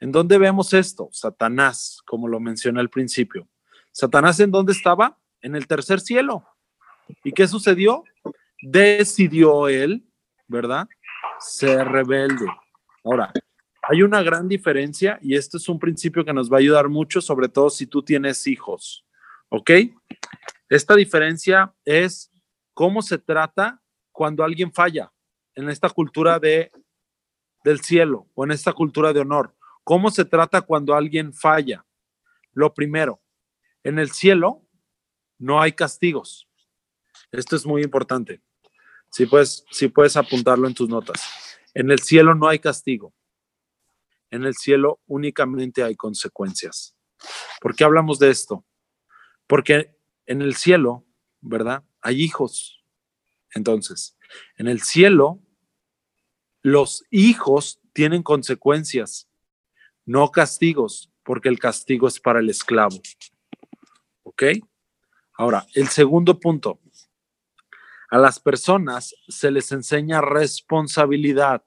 ¿En 0.00 0.12
dónde 0.12 0.38
vemos 0.38 0.72
esto? 0.72 1.08
Satanás, 1.12 2.00
como 2.06 2.28
lo 2.28 2.40
mencioné 2.40 2.80
al 2.80 2.90
principio. 2.90 3.48
Satanás 3.90 4.38
en 4.40 4.50
dónde 4.50 4.72
estaba? 4.72 5.18
En 5.40 5.56
el 5.56 5.66
tercer 5.66 6.00
cielo. 6.00 6.46
¿Y 7.22 7.32
qué 7.32 7.46
sucedió? 7.46 8.04
Decidió 8.62 9.68
él, 9.68 10.04
¿verdad? 10.48 10.88
Ser 11.46 11.86
rebelde. 11.86 12.46
Ahora, 13.04 13.32
hay 13.82 14.02
una 14.02 14.22
gran 14.22 14.48
diferencia 14.48 15.18
y 15.20 15.36
esto 15.36 15.58
es 15.58 15.68
un 15.68 15.78
principio 15.78 16.24
que 16.24 16.32
nos 16.32 16.50
va 16.50 16.56
a 16.56 16.60
ayudar 16.60 16.88
mucho, 16.88 17.20
sobre 17.20 17.48
todo 17.48 17.68
si 17.68 17.86
tú 17.86 18.02
tienes 18.02 18.46
hijos. 18.46 19.04
¿Ok? 19.50 19.70
Esta 20.68 20.94
diferencia 20.94 21.74
es 21.84 22.30
cómo 22.72 23.02
se 23.02 23.18
trata 23.18 23.82
cuando 24.10 24.42
alguien 24.42 24.72
falla 24.72 25.12
en 25.54 25.68
esta 25.68 25.90
cultura 25.90 26.38
de, 26.38 26.72
del 27.62 27.80
cielo 27.80 28.28
o 28.34 28.44
en 28.44 28.52
esta 28.52 28.72
cultura 28.72 29.12
de 29.12 29.20
honor. 29.20 29.54
¿Cómo 29.84 30.10
se 30.10 30.24
trata 30.24 30.62
cuando 30.62 30.94
alguien 30.94 31.34
falla? 31.34 31.84
Lo 32.52 32.72
primero, 32.72 33.20
en 33.82 33.98
el 33.98 34.10
cielo 34.10 34.62
no 35.38 35.60
hay 35.60 35.72
castigos. 35.72 36.48
Esto 37.30 37.54
es 37.56 37.66
muy 37.66 37.82
importante. 37.82 38.40
Si 39.10 39.26
puedes, 39.26 39.64
si 39.70 39.88
puedes 39.88 40.16
apuntarlo 40.16 40.66
en 40.66 40.74
tus 40.74 40.88
notas. 40.88 41.22
En 41.74 41.90
el 41.90 41.98
cielo 41.98 42.34
no 42.34 42.48
hay 42.48 42.60
castigo. 42.60 43.12
En 44.30 44.44
el 44.44 44.54
cielo 44.54 45.00
únicamente 45.06 45.82
hay 45.82 45.96
consecuencias. 45.96 46.96
¿Por 47.60 47.74
qué 47.74 47.84
hablamos 47.84 48.18
de 48.18 48.30
esto? 48.30 48.64
Porque 49.46 49.94
en 50.26 50.42
el 50.42 50.54
cielo, 50.54 51.04
¿verdad? 51.40 51.84
Hay 52.00 52.22
hijos. 52.22 52.82
Entonces, 53.54 54.16
en 54.56 54.68
el 54.68 54.82
cielo, 54.82 55.40
los 56.62 57.04
hijos 57.10 57.80
tienen 57.92 58.22
consecuencias, 58.22 59.28
no 60.04 60.30
castigos, 60.30 61.10
porque 61.22 61.48
el 61.48 61.58
castigo 61.58 62.08
es 62.08 62.20
para 62.20 62.40
el 62.40 62.50
esclavo. 62.50 63.00
¿Ok? 64.22 64.42
Ahora, 65.34 65.66
el 65.74 65.88
segundo 65.88 66.38
punto. 66.38 66.80
A 68.14 68.18
las 68.18 68.38
personas 68.38 69.12
se 69.26 69.50
les 69.50 69.72
enseña 69.72 70.20
responsabilidad. 70.20 71.64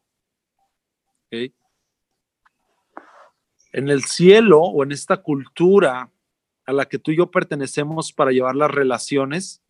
En 1.29 1.51
el 3.73 4.05
cielo 4.05 4.61
o 4.61 4.81
en 4.81 4.93
esta 4.93 5.17
cultura 5.17 6.09
a 6.65 6.71
la 6.71 6.85
que 6.85 6.99
tú 6.99 7.11
y 7.11 7.17
yo 7.17 7.29
pertenecemos 7.31 8.13
para 8.13 8.31
llevar 8.31 8.55
las 8.55 8.71
relaciones, 8.71 9.61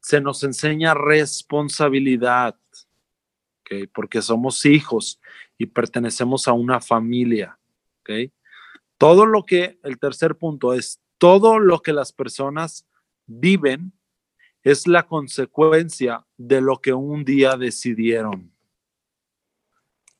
se 0.00 0.20
nos 0.20 0.44
enseña 0.44 0.92
responsabilidad, 0.92 2.60
porque 3.94 4.20
somos 4.20 4.66
hijos 4.66 5.22
y 5.56 5.64
pertenecemos 5.64 6.48
a 6.48 6.52
una 6.52 6.82
familia. 6.82 7.58
Todo 8.98 9.24
lo 9.24 9.46
que, 9.46 9.78
el 9.84 9.98
tercer 9.98 10.36
punto 10.36 10.74
es, 10.74 11.00
todo 11.16 11.58
lo 11.58 11.80
que 11.80 11.94
las 11.94 12.12
personas 12.12 12.86
viven 13.24 13.95
es 14.66 14.88
la 14.88 15.06
consecuencia 15.06 16.26
de 16.36 16.60
lo 16.60 16.80
que 16.80 16.92
un 16.92 17.24
día 17.24 17.56
decidieron. 17.56 18.52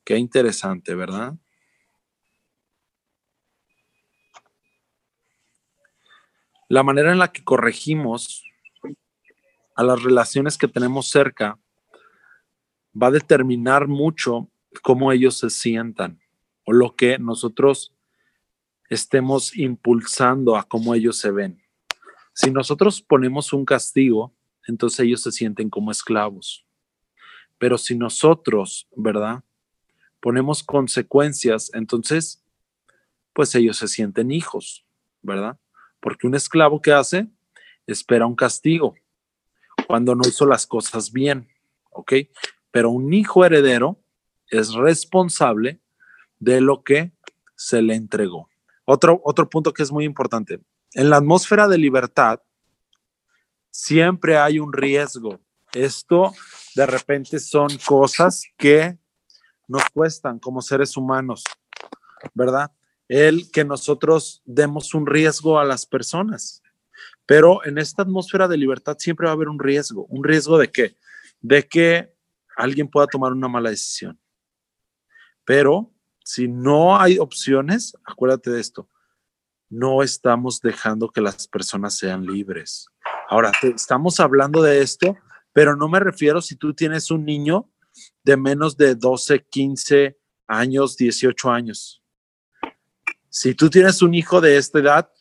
Qué 0.05 0.15
interesante, 0.15 0.95
¿verdad? 0.95 1.35
La 6.69 6.81
manera 6.81 7.11
en 7.11 7.19
la 7.19 7.33
que 7.33 7.43
corregimos 7.43 8.45
a 9.75 9.83
las 9.83 10.01
relaciones 10.01 10.57
que 10.57 10.69
tenemos 10.69 11.09
cerca 11.09 11.59
va 12.95 13.07
a 13.07 13.11
determinar 13.11 13.89
mucho 13.89 14.49
cómo 14.81 15.11
ellos 15.11 15.37
se 15.37 15.49
sientan 15.49 16.21
o 16.63 16.71
lo 16.71 16.95
que 16.95 17.19
nosotros 17.19 17.93
estemos 18.89 19.57
impulsando 19.57 20.55
a 20.55 20.63
cómo 20.63 20.95
ellos 20.95 21.17
se 21.17 21.31
ven. 21.31 21.61
Si 22.33 22.49
nosotros 22.49 23.01
ponemos 23.01 23.51
un 23.51 23.65
castigo, 23.65 24.36
entonces 24.67 24.99
ellos 25.01 25.21
se 25.21 25.31
sienten 25.31 25.69
como 25.69 25.91
esclavos. 25.91 26.65
Pero 27.57 27.77
si 27.77 27.97
nosotros, 27.97 28.87
¿verdad? 28.95 29.43
Ponemos 30.19 30.63
consecuencias, 30.63 31.71
entonces, 31.73 32.43
pues 33.33 33.53
ellos 33.55 33.77
se 33.77 33.87
sienten 33.87 34.31
hijos, 34.31 34.85
¿verdad? 35.21 35.59
Porque 35.99 36.27
un 36.27 36.35
esclavo 36.35 36.81
que 36.81 36.91
hace 36.91 37.27
espera 37.87 38.27
un 38.27 38.35
castigo 38.35 38.95
cuando 39.87 40.15
no 40.15 40.27
hizo 40.27 40.45
las 40.45 40.67
cosas 40.67 41.11
bien, 41.11 41.47
¿ok? 41.91 42.13
Pero 42.71 42.89
un 42.89 43.13
hijo 43.13 43.45
heredero 43.45 43.99
es 44.49 44.73
responsable 44.73 45.79
de 46.39 46.61
lo 46.61 46.83
que 46.83 47.13
se 47.55 47.81
le 47.81 47.95
entregó. 47.95 48.49
Otro, 48.85 49.21
otro 49.23 49.49
punto 49.49 49.73
que 49.73 49.83
es 49.83 49.91
muy 49.91 50.05
importante. 50.05 50.59
En 50.93 51.09
la 51.09 51.17
atmósfera 51.17 51.67
de 51.67 51.77
libertad 51.77 52.41
siempre 53.77 54.39
hay 54.39 54.57
un 54.57 54.73
riesgo. 54.73 55.39
Esto 55.71 56.33
de 56.73 56.87
repente 56.87 57.39
son 57.39 57.69
cosas 57.85 58.43
que 58.57 58.97
nos 59.67 59.83
cuestan 59.91 60.39
como 60.39 60.63
seres 60.63 60.97
humanos, 60.97 61.43
¿verdad? 62.33 62.71
El 63.07 63.51
que 63.51 63.63
nosotros 63.63 64.41
demos 64.45 64.95
un 64.95 65.05
riesgo 65.05 65.59
a 65.59 65.65
las 65.65 65.85
personas. 65.85 66.63
Pero 67.27 67.63
en 67.65 67.77
esta 67.77 68.01
atmósfera 68.01 68.47
de 68.47 68.57
libertad 68.57 68.97
siempre 68.97 69.25
va 69.25 69.31
a 69.31 69.35
haber 69.35 69.47
un 69.47 69.59
riesgo. 69.59 70.05
¿Un 70.05 70.23
riesgo 70.23 70.57
de 70.57 70.71
qué? 70.71 70.95
De 71.39 71.67
que 71.67 72.11
alguien 72.55 72.87
pueda 72.87 73.05
tomar 73.05 73.31
una 73.31 73.47
mala 73.47 73.69
decisión. 73.69 74.19
Pero 75.45 75.93
si 76.23 76.47
no 76.47 76.99
hay 76.99 77.19
opciones, 77.19 77.95
acuérdate 78.03 78.49
de 78.49 78.59
esto, 78.59 78.89
no 79.69 80.01
estamos 80.01 80.61
dejando 80.61 81.09
que 81.09 81.21
las 81.21 81.47
personas 81.47 81.95
sean 81.95 82.25
libres. 82.25 82.87
Ahora, 83.29 83.51
estamos 83.61 84.21
hablando 84.21 84.61
de 84.61 84.81
esto, 84.81 85.17
pero 85.51 85.75
no 85.75 85.89
me 85.89 85.99
refiero 85.99 86.41
si 86.41 86.55
tú 86.55 86.73
tienes 86.73 87.11
un 87.11 87.25
niño 87.25 87.69
de 88.23 88.37
menos 88.37 88.77
de 88.77 88.95
12, 88.95 89.45
15 89.49 90.17
años, 90.47 90.95
18 90.95 91.51
años. 91.51 92.01
Si 93.29 93.53
tú 93.53 93.69
tienes 93.69 94.01
un 94.01 94.13
hijo 94.13 94.39
de 94.39 94.55
esta 94.55 94.79
edad, 94.79 95.11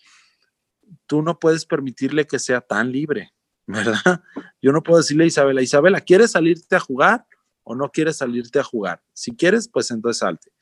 tú 1.07 1.21
no 1.21 1.39
puedes 1.39 1.67
permitirle 1.67 2.27
que 2.27 2.39
sea 2.39 2.61
tan 2.61 2.93
libre, 2.93 3.33
¿verdad? 3.67 4.23
Yo 4.63 4.71
no 4.71 4.85
puedo 4.85 4.99
decirle 4.99 5.25
a 5.25 5.27
Isabela, 5.27 5.63
Isabela, 5.63 6.01
¿quieres 6.01 6.31
salirte 6.31 6.77
a 6.77 6.81
jugar 6.81 7.27
o 7.65 7.75
no 7.75 7.91
quieres 7.91 8.19
salirte 8.19 8.61
a 8.61 8.65
jugar? 8.65 9.03
Si 9.13 9.35
quieres, 9.35 9.69
pues 9.69 9.91
entonces 9.91 10.21
salte. 10.21 10.53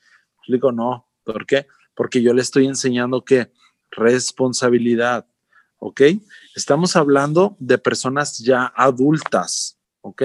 Le 0.46 0.56
digo, 0.56 0.72
no, 0.72 1.10
¿por 1.24 1.44
qué? 1.44 1.66
Porque 1.94 2.22
yo 2.22 2.32
le 2.32 2.40
estoy 2.40 2.66
enseñando 2.66 3.22
que 3.22 3.52
responsabilidad, 3.90 5.26
¿ok? 5.78 6.00
Estamos 6.54 6.96
hablando 6.96 7.56
de 7.58 7.78
personas 7.78 8.38
ya 8.38 8.72
adultas, 8.76 9.78
¿ok? 10.02 10.22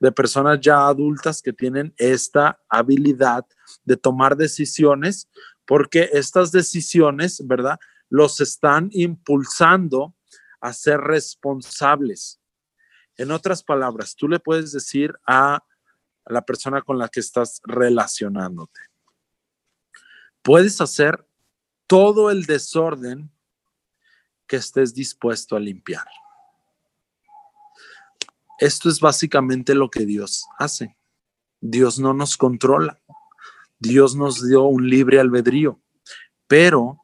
De 0.00 0.12
personas 0.12 0.60
ya 0.60 0.86
adultas 0.86 1.42
que 1.42 1.52
tienen 1.52 1.94
esta 1.96 2.60
habilidad 2.68 3.46
de 3.84 3.96
tomar 3.96 4.36
decisiones, 4.36 5.28
porque 5.66 6.08
estas 6.12 6.52
decisiones, 6.52 7.46
¿verdad? 7.46 7.78
los 8.08 8.40
están 8.40 8.88
impulsando 8.92 10.14
a 10.60 10.72
ser 10.72 11.00
responsables. 11.00 12.40
En 13.16 13.30
otras 13.30 13.62
palabras, 13.62 14.14
tú 14.16 14.28
le 14.28 14.40
puedes 14.40 14.72
decir 14.72 15.14
a 15.26 15.62
la 16.26 16.42
persona 16.42 16.82
con 16.82 16.98
la 16.98 17.08
que 17.08 17.20
estás 17.20 17.60
relacionándote, 17.64 18.80
puedes 20.42 20.80
hacer 20.80 21.26
todo 21.86 22.30
el 22.30 22.44
desorden 22.44 23.30
que 24.48 24.56
estés 24.56 24.94
dispuesto 24.94 25.54
a 25.54 25.60
limpiar. 25.60 26.06
Esto 28.58 28.88
es 28.88 28.98
básicamente 28.98 29.74
lo 29.74 29.88
que 29.88 30.04
Dios 30.04 30.46
hace. 30.58 30.96
Dios 31.60 32.00
no 32.00 32.14
nos 32.14 32.36
controla. 32.36 33.00
Dios 33.78 34.16
nos 34.16 34.44
dio 34.44 34.64
un 34.64 34.88
libre 34.88 35.20
albedrío, 35.20 35.80
pero 36.48 37.00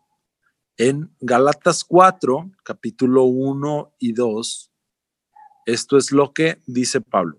en 0.76 1.14
Galatas 1.20 1.84
4, 1.84 2.50
capítulo 2.64 3.22
1 3.24 3.94
y 4.00 4.12
2, 4.12 4.72
esto 5.66 5.96
es 5.96 6.10
lo 6.10 6.32
que 6.32 6.60
dice 6.66 7.00
Pablo. 7.00 7.38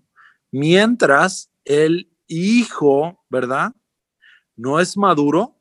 Mientras 0.50 1.50
el 1.66 2.10
hijo, 2.26 3.22
¿verdad? 3.28 3.74
No 4.56 4.80
es 4.80 4.96
maduro, 4.96 5.60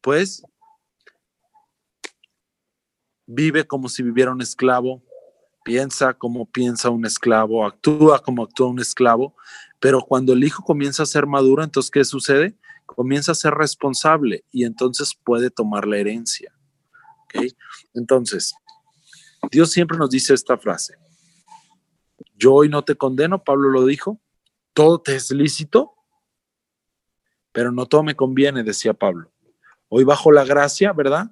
pues 0.00 0.42
vive 3.32 3.66
como 3.66 3.88
si 3.88 4.02
viviera 4.02 4.32
un 4.32 4.42
esclavo, 4.42 5.02
piensa 5.64 6.14
como 6.14 6.50
piensa 6.50 6.90
un 6.90 7.06
esclavo, 7.06 7.64
actúa 7.64 8.18
como 8.18 8.42
actúa 8.42 8.68
un 8.68 8.80
esclavo, 8.80 9.36
pero 9.78 10.02
cuando 10.02 10.32
el 10.32 10.42
hijo 10.42 10.64
comienza 10.64 11.04
a 11.04 11.06
ser 11.06 11.26
maduro, 11.26 11.62
entonces, 11.62 11.90
¿qué 11.90 12.04
sucede? 12.04 12.56
Comienza 12.86 13.32
a 13.32 13.36
ser 13.36 13.54
responsable 13.54 14.44
y 14.50 14.64
entonces 14.64 15.14
puede 15.14 15.50
tomar 15.50 15.86
la 15.86 15.98
herencia. 15.98 16.52
Entonces, 17.94 18.52
Dios 19.50 19.70
siempre 19.70 19.96
nos 19.96 20.10
dice 20.10 20.34
esta 20.34 20.58
frase. 20.58 20.96
Yo 22.34 22.54
hoy 22.54 22.68
no 22.68 22.82
te 22.82 22.96
condeno, 22.96 23.44
Pablo 23.44 23.70
lo 23.70 23.86
dijo, 23.86 24.20
todo 24.72 25.00
te 25.00 25.14
es 25.14 25.30
lícito, 25.30 25.94
pero 27.52 27.70
no 27.70 27.86
todo 27.86 28.02
me 28.02 28.16
conviene, 28.16 28.64
decía 28.64 28.92
Pablo. 28.92 29.30
Hoy 29.88 30.02
bajo 30.04 30.32
la 30.32 30.44
gracia, 30.44 30.92
¿verdad? 30.92 31.30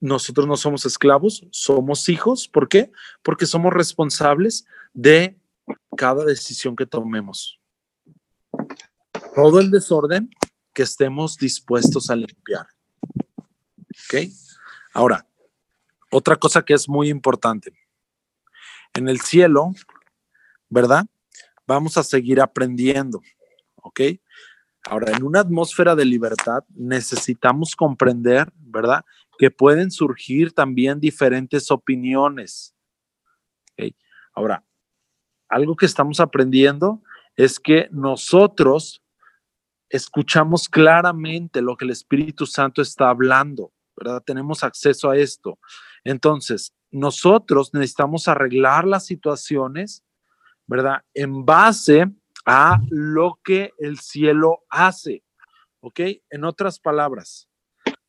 Nosotros 0.00 0.46
no 0.46 0.56
somos 0.56 0.84
esclavos, 0.84 1.46
somos 1.50 2.08
hijos. 2.08 2.48
¿Por 2.48 2.68
qué? 2.68 2.90
Porque 3.22 3.46
somos 3.46 3.72
responsables 3.72 4.66
de 4.92 5.38
cada 5.96 6.24
decisión 6.24 6.76
que 6.76 6.86
tomemos. 6.86 7.60
Todo 9.34 9.60
el 9.60 9.70
desorden 9.70 10.30
que 10.74 10.82
estemos 10.82 11.36
dispuestos 11.36 12.10
a 12.10 12.16
limpiar. 12.16 12.66
¿Ok? 13.38 14.30
Ahora, 14.92 15.26
otra 16.10 16.36
cosa 16.36 16.62
que 16.62 16.74
es 16.74 16.88
muy 16.88 17.08
importante. 17.08 17.72
En 18.94 19.08
el 19.08 19.20
cielo, 19.20 19.72
¿verdad? 20.68 21.06
Vamos 21.66 21.96
a 21.96 22.02
seguir 22.02 22.40
aprendiendo. 22.40 23.20
¿Ok? 23.76 24.00
Ahora, 24.88 25.16
en 25.16 25.24
una 25.24 25.40
atmósfera 25.40 25.96
de 25.96 26.04
libertad 26.04 26.64
necesitamos 26.74 27.74
comprender, 27.74 28.52
¿verdad? 28.56 29.04
Que 29.38 29.50
pueden 29.50 29.90
surgir 29.90 30.52
también 30.52 31.00
diferentes 31.00 31.70
opiniones. 31.70 32.74
¿Ok? 33.72 33.94
Ahora, 34.34 34.64
algo 35.48 35.76
que 35.76 35.86
estamos 35.86 36.20
aprendiendo 36.20 37.02
es 37.36 37.60
que 37.60 37.88
nosotros 37.90 39.02
escuchamos 39.88 40.68
claramente 40.68 41.62
lo 41.62 41.76
que 41.76 41.84
el 41.84 41.90
Espíritu 41.90 42.46
Santo 42.46 42.82
está 42.82 43.08
hablando, 43.08 43.72
¿verdad? 43.96 44.22
Tenemos 44.24 44.64
acceso 44.64 45.10
a 45.10 45.16
esto. 45.16 45.58
Entonces, 46.04 46.74
nosotros 46.90 47.72
necesitamos 47.72 48.28
arreglar 48.28 48.86
las 48.86 49.06
situaciones, 49.06 50.04
¿verdad? 50.66 51.02
En 51.14 51.44
base 51.44 52.06
a 52.44 52.78
lo 52.90 53.40
que 53.42 53.72
el 53.78 53.98
cielo 53.98 54.64
hace, 54.68 55.22
¿ok? 55.80 56.00
En 56.30 56.44
otras 56.44 56.78
palabras, 56.78 57.48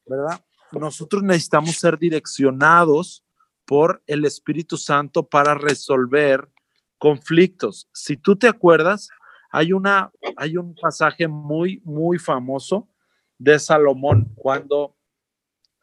¿verdad? 0.05 0.41
Nosotros 0.71 1.23
necesitamos 1.23 1.75
ser 1.75 1.97
direccionados 1.97 3.23
por 3.65 4.01
el 4.07 4.25
Espíritu 4.25 4.77
Santo 4.77 5.27
para 5.27 5.53
resolver 5.53 6.49
conflictos. 6.97 7.89
Si 7.93 8.17
tú 8.17 8.35
te 8.35 8.47
acuerdas, 8.47 9.09
hay, 9.51 9.73
una, 9.73 10.11
hay 10.35 10.57
un 10.57 10.75
pasaje 10.75 11.27
muy, 11.27 11.81
muy 11.83 12.17
famoso 12.17 12.89
de 13.37 13.59
Salomón, 13.59 14.31
cuando 14.35 14.95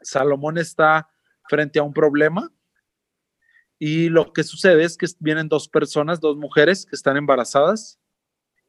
Salomón 0.03 0.59
está 0.59 1.09
frente 1.49 1.79
a 1.79 1.83
un 1.83 1.93
problema 1.93 2.51
y 3.79 4.09
lo 4.09 4.33
que 4.33 4.45
sucede 4.45 4.85
es 4.85 4.97
que 4.97 5.07
vienen 5.19 5.49
dos 5.49 5.69
personas, 5.69 6.21
dos 6.21 6.37
mujeres 6.37 6.87
que 6.87 6.97
están 6.97 7.17
embarazadas, 7.17 7.99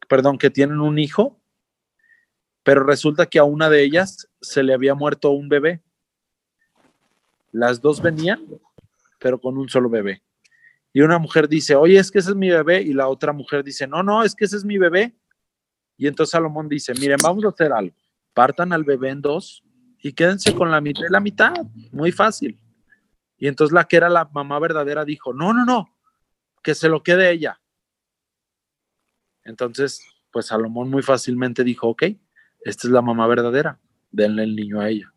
perdón, 0.08 0.38
que 0.38 0.50
tienen 0.50 0.80
un 0.80 1.00
hijo, 1.00 1.40
pero 2.64 2.84
resulta 2.84 3.28
que 3.28 3.40
a 3.40 3.44
una 3.44 3.70
de 3.70 3.84
ellas 3.84 4.28
se 4.42 4.64
le 4.64 4.74
había 4.74 4.96
muerto 4.96 5.32
un 5.32 5.50
bebé. 5.50 5.84
Las 7.56 7.82
dos 7.82 8.02
venían, 8.02 8.46
pero 9.20 9.40
con 9.40 9.58
un 9.58 9.70
solo 9.70 9.90
bebé 9.90 10.22
y 10.96 11.02
una 11.02 11.20
mujer 11.20 11.50
dice, 11.50 11.76
oye, 11.76 12.00
es 12.00 12.10
que 12.10 12.20
ese 12.20 12.30
es 12.30 12.38
mi 12.38 12.50
bebé, 12.50 12.82
y 12.82 12.94
la 12.94 13.10
otra 13.10 13.34
mujer 13.34 13.66
dice, 13.66 13.86
no, 13.86 14.02
no, 14.02 14.24
es 14.24 14.34
que 14.34 14.46
ese 14.46 14.56
es 14.56 14.64
mi 14.64 14.78
bebé. 14.78 15.14
Y 15.98 16.08
entonces 16.08 16.32
Salomón 16.32 16.70
dice, 16.70 16.94
miren, 16.94 17.18
vamos 17.22 17.44
a 17.44 17.50
hacer 17.50 17.74
algo, 17.74 17.94
partan 18.34 18.72
al 18.72 18.86
bebé 18.86 19.10
en 19.10 19.22
dos 19.22 19.62
y 20.00 20.14
quédense 20.14 20.56
con 20.56 20.72
la 20.72 20.80
mitad 20.80 21.02
y 21.06 21.12
la 21.12 21.20
mitad, 21.20 21.54
muy 21.92 22.14
fácil. 22.14 22.58
Y 23.38 23.48
entonces 23.48 23.74
la 23.74 23.84
que 23.84 23.98
era 23.98 24.08
la 24.08 24.24
mamá 24.34 24.58
verdadera 24.58 25.04
dijo, 25.04 25.34
no, 25.34 25.52
no, 25.52 25.66
no, 25.66 25.94
que 26.64 26.74
se 26.74 26.88
lo 26.88 27.04
quede 27.04 27.30
ella. 27.30 27.60
Entonces, 29.44 30.02
pues 30.32 30.46
Salomón 30.46 30.90
muy 30.90 31.04
fácilmente 31.04 31.66
dijo, 31.66 31.90
ok, 31.90 32.04
esta 32.62 32.88
es 32.88 32.92
la 32.94 33.02
mamá 33.02 33.28
verdadera, 33.28 33.82
denle 34.12 34.44
el 34.44 34.56
niño 34.56 34.80
a 34.80 34.90
ella. 34.90 35.14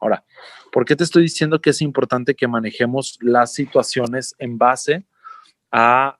Ahora, 0.00 0.24
¿por 0.72 0.84
qué 0.84 0.96
te 0.96 1.04
estoy 1.04 1.22
diciendo 1.22 1.60
que 1.60 1.70
es 1.70 1.82
importante 1.82 2.34
que 2.34 2.48
manejemos 2.48 3.18
las 3.20 3.52
situaciones 3.52 4.34
en 4.38 4.58
base 4.58 5.06
a 5.70 6.18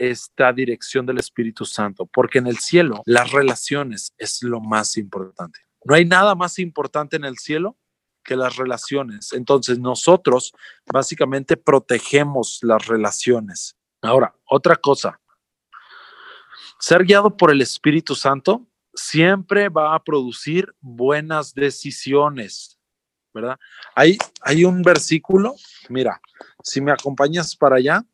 esta 0.00 0.50
dirección 0.52 1.04
del 1.04 1.18
Espíritu 1.18 1.66
Santo, 1.66 2.06
porque 2.06 2.38
en 2.38 2.46
el 2.46 2.58
cielo 2.58 3.02
las 3.04 3.32
relaciones 3.32 4.14
es 4.16 4.42
lo 4.42 4.58
más 4.58 4.96
importante. 4.96 5.60
No 5.84 5.94
hay 5.94 6.06
nada 6.06 6.34
más 6.34 6.58
importante 6.58 7.16
en 7.16 7.24
el 7.24 7.36
cielo 7.36 7.76
que 8.24 8.34
las 8.34 8.56
relaciones. 8.56 9.34
Entonces 9.34 9.78
nosotros 9.78 10.54
básicamente 10.90 11.58
protegemos 11.58 12.60
las 12.62 12.86
relaciones. 12.86 13.76
Ahora, 14.00 14.34
otra 14.46 14.76
cosa, 14.76 15.20
ser 16.78 17.04
guiado 17.04 17.36
por 17.36 17.50
el 17.50 17.60
Espíritu 17.60 18.14
Santo 18.14 18.66
siempre 18.94 19.68
va 19.68 19.94
a 19.94 20.02
producir 20.02 20.74
buenas 20.80 21.54
decisiones, 21.54 22.79
¿verdad? 23.32 23.56
Hay, 23.94 24.18
hay 24.42 24.64
un 24.64 24.82
versículo, 24.82 25.54
mira, 25.88 26.20
si 26.62 26.80
me 26.80 26.92
acompañas 26.92 27.56
para 27.56 27.76
allá, 27.76 28.04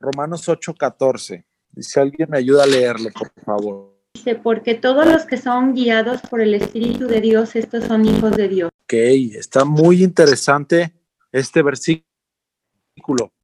Romanos 0.00 0.48
8:14. 0.48 1.44
Si 1.78 2.00
alguien 2.00 2.30
me 2.30 2.38
ayuda 2.38 2.64
a 2.64 2.66
leerlo, 2.66 3.10
por 3.10 3.30
favor. 3.44 3.96
Dice, 4.14 4.34
porque 4.34 4.74
todos 4.74 5.06
los 5.06 5.24
que 5.24 5.36
son 5.36 5.74
guiados 5.74 6.22
por 6.22 6.40
el 6.40 6.54
Espíritu 6.54 7.06
de 7.06 7.20
Dios, 7.20 7.54
estos 7.54 7.84
son 7.84 8.06
hijos 8.06 8.34
de 8.36 8.48
Dios. 8.48 8.70
Ok, 8.84 8.94
está 8.94 9.64
muy 9.64 10.02
interesante 10.02 10.94
este 11.32 11.62
versículo. 11.62 12.04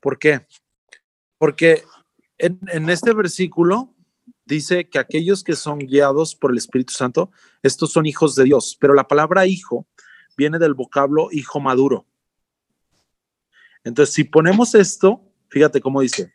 ¿Por 0.00 0.18
qué? 0.18 0.46
Porque 1.36 1.82
en, 2.38 2.58
en 2.68 2.88
este 2.88 3.12
versículo 3.12 3.94
dice 4.46 4.88
que 4.88 4.98
aquellos 4.98 5.44
que 5.44 5.56
son 5.56 5.78
guiados 5.78 6.34
por 6.34 6.52
el 6.52 6.58
Espíritu 6.58 6.94
Santo, 6.94 7.30
estos 7.62 7.92
son 7.92 8.06
hijos 8.06 8.34
de 8.34 8.44
Dios, 8.44 8.76
pero 8.80 8.94
la 8.94 9.06
palabra 9.06 9.46
hijo 9.46 9.86
viene 10.36 10.58
del 10.58 10.74
vocablo 10.74 11.28
hijo 11.30 11.60
maduro. 11.60 12.06
Entonces, 13.84 14.14
si 14.14 14.24
ponemos 14.24 14.74
esto, 14.74 15.20
fíjate 15.48 15.80
cómo 15.80 16.00
dice, 16.00 16.34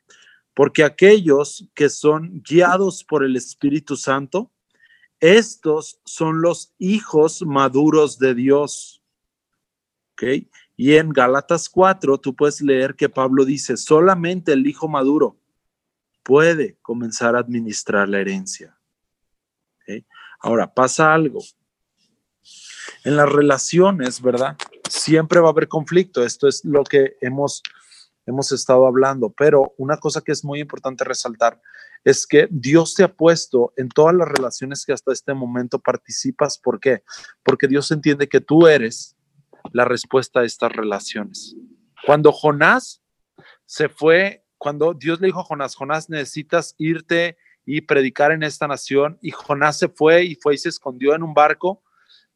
porque 0.54 0.84
aquellos 0.84 1.70
que 1.74 1.90
son 1.90 2.42
guiados 2.42 3.04
por 3.04 3.24
el 3.24 3.36
Espíritu 3.36 3.96
Santo, 3.96 4.52
estos 5.20 6.00
son 6.06 6.42
los 6.42 6.74
hijos 6.78 7.42
maduros 7.44 8.20
de 8.20 8.36
Dios. 8.36 9.04
Y 10.76 10.96
en 10.96 11.10
Galatas 11.10 11.70
4 11.70 12.18
tú 12.18 12.36
puedes 12.36 12.62
leer 12.62 12.96
que 12.96 13.08
Pablo 13.08 13.46
dice, 13.46 13.78
solamente 13.78 14.52
el 14.54 14.66
hijo 14.68 14.88
maduro 14.88 15.40
puede 16.24 16.78
comenzar 16.82 17.36
a 17.36 17.40
administrar 17.40 18.10
la 18.10 18.20
herencia. 18.20 18.78
Ahora, 20.40 20.74
pasa 20.74 21.14
algo. 21.14 21.40
En 23.08 23.16
las 23.16 23.32
relaciones, 23.32 24.22
¿verdad? 24.22 24.58
Siempre 24.90 25.40
va 25.40 25.48
a 25.48 25.52
haber 25.52 25.70
conflicto. 25.70 26.26
Esto 26.26 26.46
es 26.46 26.66
lo 26.66 26.84
que 26.84 27.16
hemos 27.22 27.64
hemos 28.26 28.52
estado 28.52 28.86
hablando, 28.86 29.30
pero 29.30 29.74
una 29.78 29.96
cosa 29.96 30.20
que 30.20 30.34
es 30.34 30.44
muy 30.44 30.60
importante 30.60 31.06
resaltar 31.06 31.62
es 32.04 32.28
que 32.28 32.50
Dios 32.52 32.96
te 32.96 33.06
ha 33.06 33.14
puesto 33.14 33.72
en 33.78 33.88
todas 33.88 34.14
las 34.14 34.28
relaciones 34.28 34.86
que 34.86 34.92
hasta 34.92 35.14
este 35.14 35.34
momento 35.34 35.80
participas. 35.80 36.58
¿Por 36.58 36.82
qué? 36.82 37.04
Porque 37.44 37.70
Dios 37.70 37.90
entiende 37.92 38.28
que 38.28 38.42
tú 38.42 38.68
eres 38.68 39.16
la 39.72 39.86
respuesta 39.86 40.42
a 40.42 40.44
estas 40.44 40.74
relaciones. 40.74 41.56
Cuando 42.06 42.34
Jonás 42.34 43.02
se 43.66 43.88
fue, 43.88 44.44
cuando 44.58 44.94
Dios 44.94 45.22
le 45.22 45.28
dijo 45.28 45.40
a 45.40 45.46
Jonás, 45.46 45.76
Jonás 45.76 46.10
necesitas 46.10 46.76
irte 46.78 47.38
y 47.66 47.80
predicar 47.80 48.34
en 48.34 48.44
esta 48.44 48.68
nación, 48.68 49.18
y 49.22 49.32
Jonás 49.32 49.80
se 49.80 49.88
fue 49.88 50.26
y 50.26 50.36
fue 50.36 50.56
y 50.56 50.58
se 50.58 50.68
escondió 50.68 51.16
en 51.16 51.24
un 51.24 51.34
barco, 51.34 51.82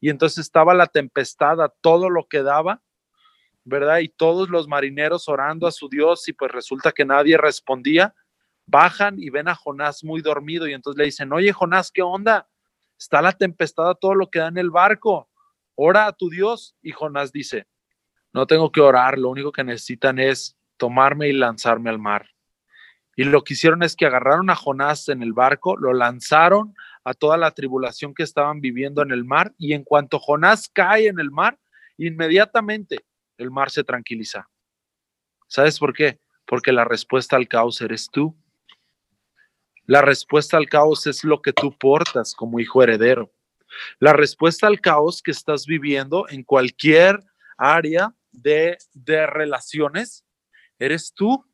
y 0.01 0.09
entonces 0.09 0.39
estaba 0.39 0.73
la 0.73 0.87
tempestad 0.87 1.61
a 1.61 1.69
todo 1.69 2.09
lo 2.09 2.27
que 2.27 2.41
daba, 2.41 2.81
¿verdad? 3.63 3.99
Y 3.99 4.09
todos 4.09 4.49
los 4.49 4.67
marineros 4.67 5.29
orando 5.29 5.67
a 5.67 5.71
su 5.71 5.87
Dios 5.87 6.27
y 6.27 6.33
pues 6.33 6.51
resulta 6.51 6.91
que 6.91 7.05
nadie 7.05 7.37
respondía, 7.37 8.15
bajan 8.65 9.19
y 9.19 9.29
ven 9.29 9.47
a 9.47 9.55
Jonás 9.55 10.03
muy 10.03 10.21
dormido 10.21 10.67
y 10.67 10.73
entonces 10.73 10.97
le 10.97 11.05
dicen, 11.05 11.31
oye 11.31 11.53
Jonás, 11.53 11.91
¿qué 11.91 12.01
onda? 12.01 12.49
Está 12.97 13.21
la 13.21 13.31
tempestad 13.31 13.95
todo 14.01 14.15
lo 14.15 14.29
que 14.29 14.39
da 14.39 14.47
en 14.47 14.57
el 14.57 14.71
barco, 14.71 15.29
ora 15.75 16.07
a 16.07 16.13
tu 16.13 16.29
Dios. 16.29 16.75
Y 16.81 16.91
Jonás 16.91 17.31
dice, 17.31 17.67
no 18.33 18.47
tengo 18.47 18.71
que 18.71 18.81
orar, 18.81 19.19
lo 19.19 19.29
único 19.29 19.51
que 19.51 19.63
necesitan 19.63 20.17
es 20.17 20.57
tomarme 20.77 21.27
y 21.27 21.33
lanzarme 21.33 21.91
al 21.91 21.99
mar. 21.99 22.27
Y 23.15 23.25
lo 23.25 23.43
que 23.43 23.53
hicieron 23.53 23.83
es 23.83 23.95
que 23.95 24.05
agarraron 24.05 24.49
a 24.49 24.55
Jonás 24.55 25.09
en 25.09 25.21
el 25.21 25.33
barco, 25.33 25.75
lo 25.77 25.93
lanzaron 25.93 26.73
a 27.03 27.13
toda 27.13 27.37
la 27.37 27.51
tribulación 27.51 28.13
que 28.13 28.23
estaban 28.23 28.61
viviendo 28.61 29.01
en 29.01 29.11
el 29.11 29.25
mar 29.25 29.53
y 29.57 29.73
en 29.73 29.83
cuanto 29.83 30.19
Jonás 30.19 30.69
cae 30.69 31.07
en 31.07 31.19
el 31.19 31.31
mar, 31.31 31.59
inmediatamente 31.97 32.99
el 33.37 33.51
mar 33.51 33.69
se 33.69 33.83
tranquiliza. 33.83 34.47
¿Sabes 35.47 35.79
por 35.79 35.93
qué? 35.93 36.19
Porque 36.45 36.71
la 36.71 36.85
respuesta 36.85 37.35
al 37.35 37.47
caos 37.47 37.81
eres 37.81 38.09
tú. 38.09 38.37
La 39.85 40.01
respuesta 40.01 40.57
al 40.57 40.69
caos 40.69 41.07
es 41.07 41.23
lo 41.23 41.41
que 41.41 41.51
tú 41.51 41.77
portas 41.77 42.33
como 42.33 42.59
hijo 42.59 42.81
heredero. 42.81 43.33
La 43.99 44.13
respuesta 44.13 44.67
al 44.67 44.79
caos 44.79 45.21
que 45.21 45.31
estás 45.31 45.65
viviendo 45.65 46.27
en 46.29 46.43
cualquier 46.43 47.19
área 47.57 48.13
de, 48.31 48.77
de 48.93 49.27
relaciones, 49.27 50.25
eres 50.79 51.13
tú. 51.13 51.45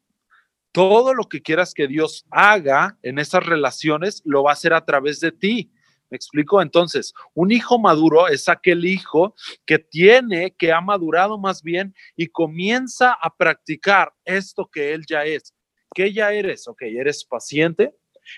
Todo 0.77 1.15
lo 1.15 1.23
que 1.23 1.41
quieras 1.41 1.73
que 1.73 1.87
Dios 1.87 2.23
haga 2.29 2.99
en 3.01 3.17
esas 3.17 3.43
relaciones 3.43 4.21
lo 4.25 4.43
va 4.43 4.51
a 4.51 4.53
hacer 4.53 4.75
a 4.75 4.85
través 4.85 5.19
de 5.19 5.31
ti. 5.31 5.71
¿Me 6.11 6.15
explico? 6.17 6.61
Entonces, 6.61 7.15
un 7.33 7.51
hijo 7.51 7.79
maduro 7.79 8.27
es 8.27 8.47
aquel 8.47 8.85
hijo 8.85 9.33
que 9.65 9.79
tiene, 9.79 10.51
que 10.55 10.71
ha 10.71 10.79
madurado 10.79 11.39
más 11.39 11.63
bien 11.63 11.95
y 12.15 12.27
comienza 12.27 13.17
a 13.19 13.35
practicar 13.35 14.13
esto 14.23 14.69
que 14.71 14.93
él 14.93 15.03
ya 15.09 15.25
es. 15.25 15.51
¿Qué 15.95 16.13
ya 16.13 16.31
eres? 16.31 16.67
Ok, 16.67 16.83
eres 16.83 17.25
paciente, 17.25 17.95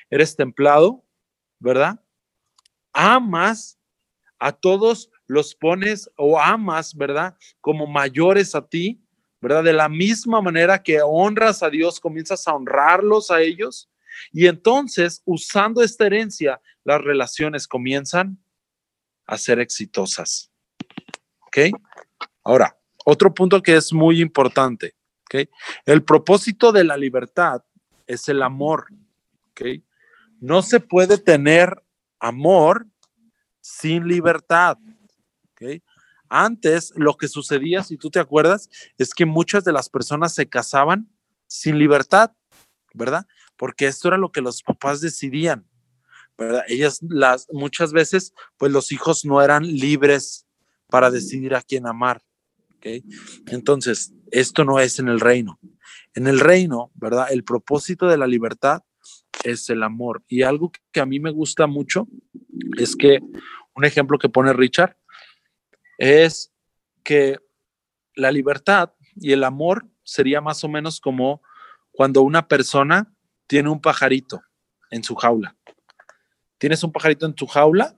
eres 0.09 0.37
templado, 0.37 1.03
¿verdad? 1.59 1.99
Amas 2.93 3.77
a 4.39 4.53
todos, 4.53 5.11
los 5.27 5.55
pones 5.55 6.09
o 6.15 6.39
amas, 6.39 6.95
¿verdad? 6.95 7.35
Como 7.59 7.85
mayores 7.85 8.55
a 8.55 8.65
ti, 8.65 9.03
¿verdad? 9.41 9.63
De 9.63 9.73
la 9.73 9.89
misma 9.89 10.41
manera 10.41 10.81
que 10.81 11.01
honras 11.01 11.63
a 11.63 11.69
Dios, 11.69 11.99
comienzas 11.99 12.47
a 12.47 12.53
honrarlos 12.53 13.31
a 13.31 13.41
ellos. 13.41 13.89
Y 14.31 14.47
entonces, 14.47 15.21
usando 15.25 15.81
esta 15.81 16.05
herencia, 16.05 16.61
las 16.83 17.01
relaciones 17.01 17.67
comienzan 17.67 18.37
a 19.25 19.37
ser 19.37 19.59
exitosas. 19.59 20.51
¿Ok? 21.47 21.57
Ahora, 22.43 22.77
otro 23.05 23.33
punto 23.33 23.61
que 23.61 23.75
es 23.75 23.93
muy 23.93 24.21
importante. 24.21 24.95
¿Ok? 25.25 25.49
El 25.85 26.03
propósito 26.03 26.71
de 26.71 26.83
la 26.83 26.97
libertad 26.97 27.63
es 28.07 28.27
el 28.27 28.41
amor. 28.41 28.87
¿Ok? 29.51 29.61
No 30.39 30.61
se 30.61 30.79
puede 30.79 31.17
tener 31.17 31.83
amor 32.19 32.87
sin 33.61 34.07
libertad. 34.07 34.77
¿ok? 35.51 35.81
Antes 36.29 36.93
lo 36.95 37.15
que 37.17 37.27
sucedía, 37.27 37.83
si 37.83 37.97
tú 37.97 38.09
te 38.09 38.19
acuerdas, 38.19 38.69
es 38.97 39.13
que 39.13 39.25
muchas 39.25 39.63
de 39.63 39.73
las 39.73 39.89
personas 39.89 40.33
se 40.33 40.47
casaban 40.47 41.09
sin 41.47 41.79
libertad, 41.79 42.31
¿verdad? 42.93 43.25
Porque 43.57 43.87
esto 43.87 44.07
era 44.07 44.17
lo 44.17 44.31
que 44.31 44.41
los 44.41 44.61
papás 44.61 45.01
decidían, 45.01 45.67
¿verdad? 46.37 46.63
Ellas 46.67 46.99
las 47.01 47.47
muchas 47.51 47.91
veces 47.91 48.33
pues 48.57 48.71
los 48.71 48.91
hijos 48.91 49.25
no 49.25 49.41
eran 49.41 49.63
libres 49.63 50.45
para 50.87 51.09
decidir 51.11 51.55
a 51.55 51.61
quién 51.61 51.87
amar, 51.87 52.21
¿ok? 52.75 53.03
Entonces, 53.47 54.13
esto 54.31 54.63
no 54.63 54.79
es 54.79 54.99
en 54.99 55.07
el 55.07 55.19
reino. 55.19 55.59
En 56.13 56.27
el 56.27 56.39
reino, 56.39 56.91
¿verdad? 56.95 57.27
El 57.31 57.43
propósito 57.43 58.07
de 58.07 58.17
la 58.17 58.27
libertad 58.27 58.81
es 59.43 59.69
el 59.69 59.83
amor. 59.83 60.23
Y 60.27 60.43
algo 60.43 60.71
que 60.91 60.99
a 60.99 61.05
mí 61.05 61.19
me 61.19 61.31
gusta 61.31 61.67
mucho 61.67 62.07
es 62.77 62.95
que 62.95 63.19
un 63.75 63.85
ejemplo 63.85 64.17
que 64.17 64.29
pone 64.29 64.53
Richard 64.53 64.98
es 65.99 66.51
que 67.03 67.37
la 68.15 68.31
libertad 68.31 68.93
y 69.15 69.33
el 69.33 69.43
amor 69.43 69.85
sería 70.03 70.41
más 70.41 70.63
o 70.63 70.69
menos 70.69 70.99
como 70.99 71.43
cuando 71.91 72.21
una 72.21 72.47
persona 72.47 73.13
tiene 73.45 73.69
un 73.69 73.81
pajarito 73.81 74.41
en 74.89 75.03
su 75.03 75.15
jaula. 75.15 75.55
Tienes 76.57 76.83
un 76.83 76.91
pajarito 76.91 77.25
en 77.25 77.33
tu 77.33 77.45
jaula, 77.45 77.95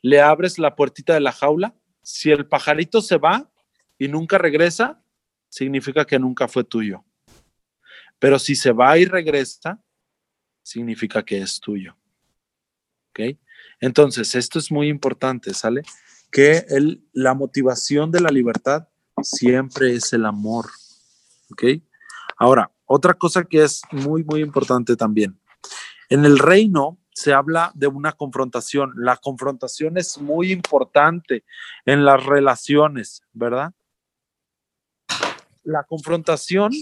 le 0.00 0.20
abres 0.20 0.58
la 0.58 0.76
puertita 0.76 1.12
de 1.14 1.20
la 1.20 1.32
jaula, 1.32 1.74
si 2.02 2.30
el 2.30 2.46
pajarito 2.46 3.02
se 3.02 3.18
va 3.18 3.50
y 3.98 4.08
nunca 4.08 4.38
regresa, 4.38 5.02
significa 5.48 6.04
que 6.04 6.18
nunca 6.18 6.46
fue 6.46 6.62
tuyo. 6.64 7.04
Pero 8.18 8.38
si 8.38 8.54
se 8.54 8.72
va 8.72 8.96
y 8.96 9.06
regresa, 9.06 9.82
significa 10.62 11.24
que 11.24 11.38
es 11.38 11.60
tuyo. 11.60 11.96
¿Ok? 13.10 13.38
Entonces, 13.80 14.34
esto 14.34 14.58
es 14.58 14.70
muy 14.70 14.88
importante, 14.88 15.52
¿sale? 15.52 15.82
Que 16.34 16.66
el, 16.68 17.06
la 17.12 17.32
motivación 17.34 18.10
de 18.10 18.20
la 18.20 18.30
libertad 18.30 18.88
siempre 19.22 19.94
es 19.94 20.12
el 20.12 20.26
amor. 20.26 20.66
¿Ok? 21.52 21.62
Ahora, 22.36 22.72
otra 22.86 23.14
cosa 23.14 23.44
que 23.44 23.62
es 23.62 23.82
muy, 23.92 24.24
muy 24.24 24.40
importante 24.40 24.96
también. 24.96 25.38
En 26.08 26.24
el 26.24 26.40
reino 26.40 26.98
se 27.12 27.32
habla 27.32 27.70
de 27.74 27.86
una 27.86 28.12
confrontación. 28.12 28.92
La 28.96 29.16
confrontación 29.16 29.96
es 29.96 30.18
muy 30.18 30.50
importante 30.50 31.44
en 31.86 32.04
las 32.04 32.24
relaciones, 32.26 33.22
¿verdad? 33.32 33.72
La 35.62 35.84
confrontación 35.84 36.72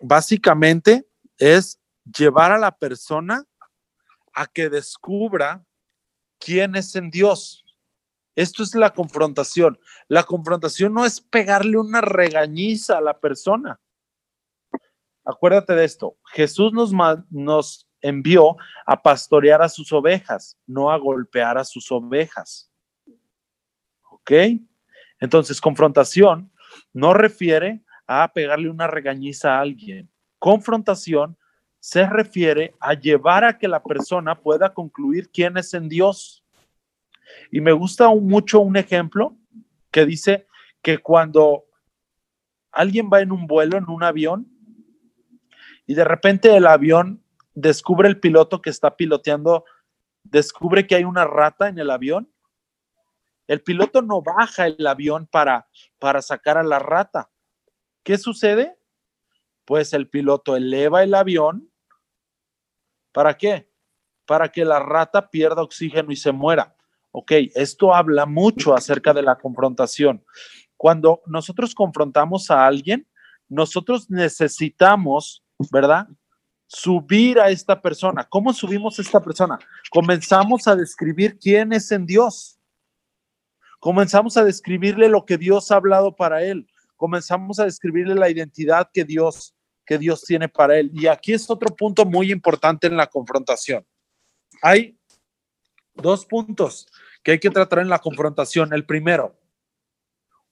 básicamente 0.00 1.06
es 1.38 1.80
llevar 2.04 2.52
a 2.52 2.58
la 2.58 2.76
persona 2.76 3.44
a 4.34 4.46
que 4.46 4.68
descubra 4.68 5.64
quién 6.38 6.74
es 6.74 6.96
en 6.96 7.10
Dios. 7.10 7.63
Esto 8.34 8.62
es 8.62 8.74
la 8.74 8.90
confrontación. 8.90 9.78
La 10.08 10.24
confrontación 10.24 10.92
no 10.92 11.04
es 11.04 11.20
pegarle 11.20 11.78
una 11.78 12.00
regañiza 12.00 12.98
a 12.98 13.00
la 13.00 13.18
persona. 13.18 13.80
Acuérdate 15.24 15.74
de 15.74 15.84
esto. 15.84 16.16
Jesús 16.32 16.72
nos, 16.72 16.92
nos 17.30 17.88
envió 18.00 18.56
a 18.84 19.02
pastorear 19.02 19.62
a 19.62 19.68
sus 19.68 19.92
ovejas, 19.92 20.58
no 20.66 20.90
a 20.90 20.98
golpear 20.98 21.56
a 21.56 21.64
sus 21.64 21.90
ovejas. 21.90 22.70
¿Ok? 24.10 24.32
Entonces, 25.20 25.60
confrontación 25.60 26.52
no 26.92 27.14
refiere 27.14 27.82
a 28.06 28.30
pegarle 28.32 28.68
una 28.68 28.86
regañiza 28.86 29.56
a 29.56 29.60
alguien. 29.60 30.10
Confrontación 30.38 31.38
se 31.80 32.06
refiere 32.06 32.74
a 32.80 32.94
llevar 32.94 33.44
a 33.44 33.58
que 33.58 33.68
la 33.68 33.82
persona 33.82 34.40
pueda 34.40 34.74
concluir 34.74 35.30
quién 35.30 35.56
es 35.56 35.72
en 35.72 35.88
Dios. 35.88 36.43
Y 37.50 37.60
me 37.60 37.72
gusta 37.72 38.08
mucho 38.08 38.60
un 38.60 38.76
ejemplo 38.76 39.36
que 39.90 40.06
dice 40.06 40.46
que 40.82 40.98
cuando 40.98 41.64
alguien 42.72 43.08
va 43.12 43.20
en 43.20 43.32
un 43.32 43.46
vuelo, 43.46 43.78
en 43.78 43.88
un 43.88 44.02
avión, 44.02 44.48
y 45.86 45.94
de 45.94 46.04
repente 46.04 46.56
el 46.56 46.66
avión 46.66 47.22
descubre 47.54 48.08
el 48.08 48.18
piloto 48.18 48.60
que 48.60 48.70
está 48.70 48.96
piloteando, 48.96 49.64
descubre 50.22 50.86
que 50.86 50.96
hay 50.96 51.04
una 51.04 51.24
rata 51.24 51.68
en 51.68 51.78
el 51.78 51.90
avión, 51.90 52.30
el 53.46 53.62
piloto 53.62 54.00
no 54.00 54.22
baja 54.22 54.66
el 54.66 54.86
avión 54.86 55.26
para, 55.26 55.68
para 55.98 56.22
sacar 56.22 56.56
a 56.56 56.62
la 56.62 56.78
rata. 56.78 57.30
¿Qué 58.02 58.16
sucede? 58.16 58.78
Pues 59.66 59.92
el 59.92 60.08
piloto 60.08 60.56
eleva 60.56 61.02
el 61.02 61.14
avión 61.14 61.70
¿Para 63.14 63.38
qué? 63.38 63.70
Para 64.26 64.50
que 64.50 64.64
la 64.64 64.80
rata 64.80 65.30
pierda 65.30 65.62
oxígeno 65.62 66.10
y 66.10 66.16
se 66.16 66.32
muera. 66.32 66.74
Ok, 67.16 67.30
esto 67.54 67.94
habla 67.94 68.26
mucho 68.26 68.74
acerca 68.74 69.12
de 69.12 69.22
la 69.22 69.36
confrontación. 69.36 70.24
Cuando 70.76 71.22
nosotros 71.26 71.72
confrontamos 71.72 72.50
a 72.50 72.66
alguien, 72.66 73.06
nosotros 73.48 74.10
necesitamos, 74.10 75.44
¿verdad? 75.70 76.08
Subir 76.66 77.38
a 77.38 77.50
esta 77.50 77.80
persona. 77.80 78.24
¿Cómo 78.24 78.52
subimos 78.52 78.98
a 78.98 79.02
esta 79.02 79.22
persona? 79.22 79.60
Comenzamos 79.92 80.66
a 80.66 80.74
describir 80.74 81.38
quién 81.38 81.72
es 81.72 81.92
en 81.92 82.04
Dios. 82.04 82.58
Comenzamos 83.78 84.36
a 84.36 84.42
describirle 84.42 85.08
lo 85.08 85.24
que 85.24 85.38
Dios 85.38 85.70
ha 85.70 85.76
hablado 85.76 86.16
para 86.16 86.42
él. 86.42 86.66
Comenzamos 86.96 87.60
a 87.60 87.64
describirle 87.64 88.16
la 88.16 88.28
identidad 88.28 88.90
que 88.92 89.04
Dios 89.04 89.54
que 89.86 89.98
Dios 89.98 90.22
tiene 90.22 90.48
para 90.48 90.78
él. 90.78 90.90
Y 90.92 91.06
aquí 91.06 91.32
es 91.32 91.48
otro 91.48 91.76
punto 91.76 92.04
muy 92.04 92.32
importante 92.32 92.88
en 92.88 92.96
la 92.96 93.06
confrontación. 93.06 93.86
Hay 94.62 94.98
dos 95.94 96.26
puntos 96.26 96.88
que 97.22 97.32
hay 97.32 97.38
que 97.38 97.50
tratar 97.50 97.80
en 97.80 97.88
la 97.88 97.98
confrontación. 97.98 98.72
El 98.72 98.84
primero, 98.84 99.38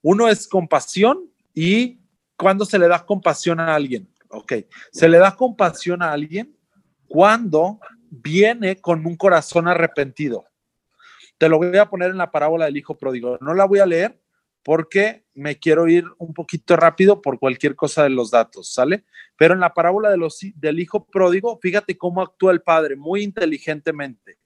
uno 0.01 0.27
es 0.27 0.47
compasión 0.47 1.31
y 1.53 2.01
cuando 2.35 2.65
se 2.65 2.79
le 2.79 2.87
da 2.87 3.05
compasión 3.05 3.59
a 3.59 3.75
alguien. 3.75 4.09
Ok, 4.29 4.53
se 4.91 5.07
le 5.07 5.19
da 5.19 5.35
compasión 5.35 6.01
a 6.01 6.11
alguien 6.11 6.57
cuando 7.07 7.79
viene 8.09 8.81
con 8.81 9.05
un 9.05 9.15
corazón 9.15 9.67
arrepentido. 9.67 10.45
Te 11.37 11.47
lo 11.47 11.57
voy 11.57 11.77
a 11.77 11.89
poner 11.89 12.09
en 12.09 12.17
la 12.17 12.31
parábola 12.31 12.65
del 12.65 12.77
hijo 12.77 12.97
pródigo. 12.97 13.37
No 13.41 13.53
la 13.53 13.65
voy 13.65 13.79
a 13.79 13.85
leer 13.85 14.19
porque 14.63 15.25
me 15.33 15.59
quiero 15.59 15.87
ir 15.87 16.05
un 16.17 16.33
poquito 16.33 16.75
rápido 16.75 17.21
por 17.21 17.37
cualquier 17.37 17.75
cosa 17.75 18.03
de 18.03 18.09
los 18.09 18.31
datos, 18.31 18.73
¿sale? 18.73 19.03
Pero 19.37 19.53
en 19.53 19.59
la 19.59 19.73
parábola 19.73 20.09
del 20.09 20.79
hijo 20.79 21.05
pródigo, 21.05 21.59
fíjate 21.61 21.97
cómo 21.97 22.21
actúa 22.21 22.53
el 22.53 22.61
padre 22.61 22.95
muy 22.95 23.23
inteligentemente. 23.23 24.39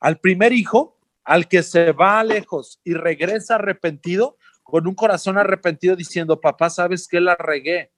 Al 0.00 0.18
primer 0.18 0.52
hijo, 0.52 0.98
al 1.24 1.48
que 1.48 1.62
se 1.62 1.92
va 1.92 2.22
lejos 2.22 2.80
y 2.84 2.94
regresa 2.94 3.56
arrepentido, 3.56 4.36
con 4.62 4.86
un 4.86 4.94
corazón 4.94 5.38
arrepentido 5.38 5.94
diciendo, 5.94 6.40
papá, 6.40 6.70
¿sabes 6.70 7.06
qué 7.08 7.20
la 7.20 7.36
regué? 7.36 7.92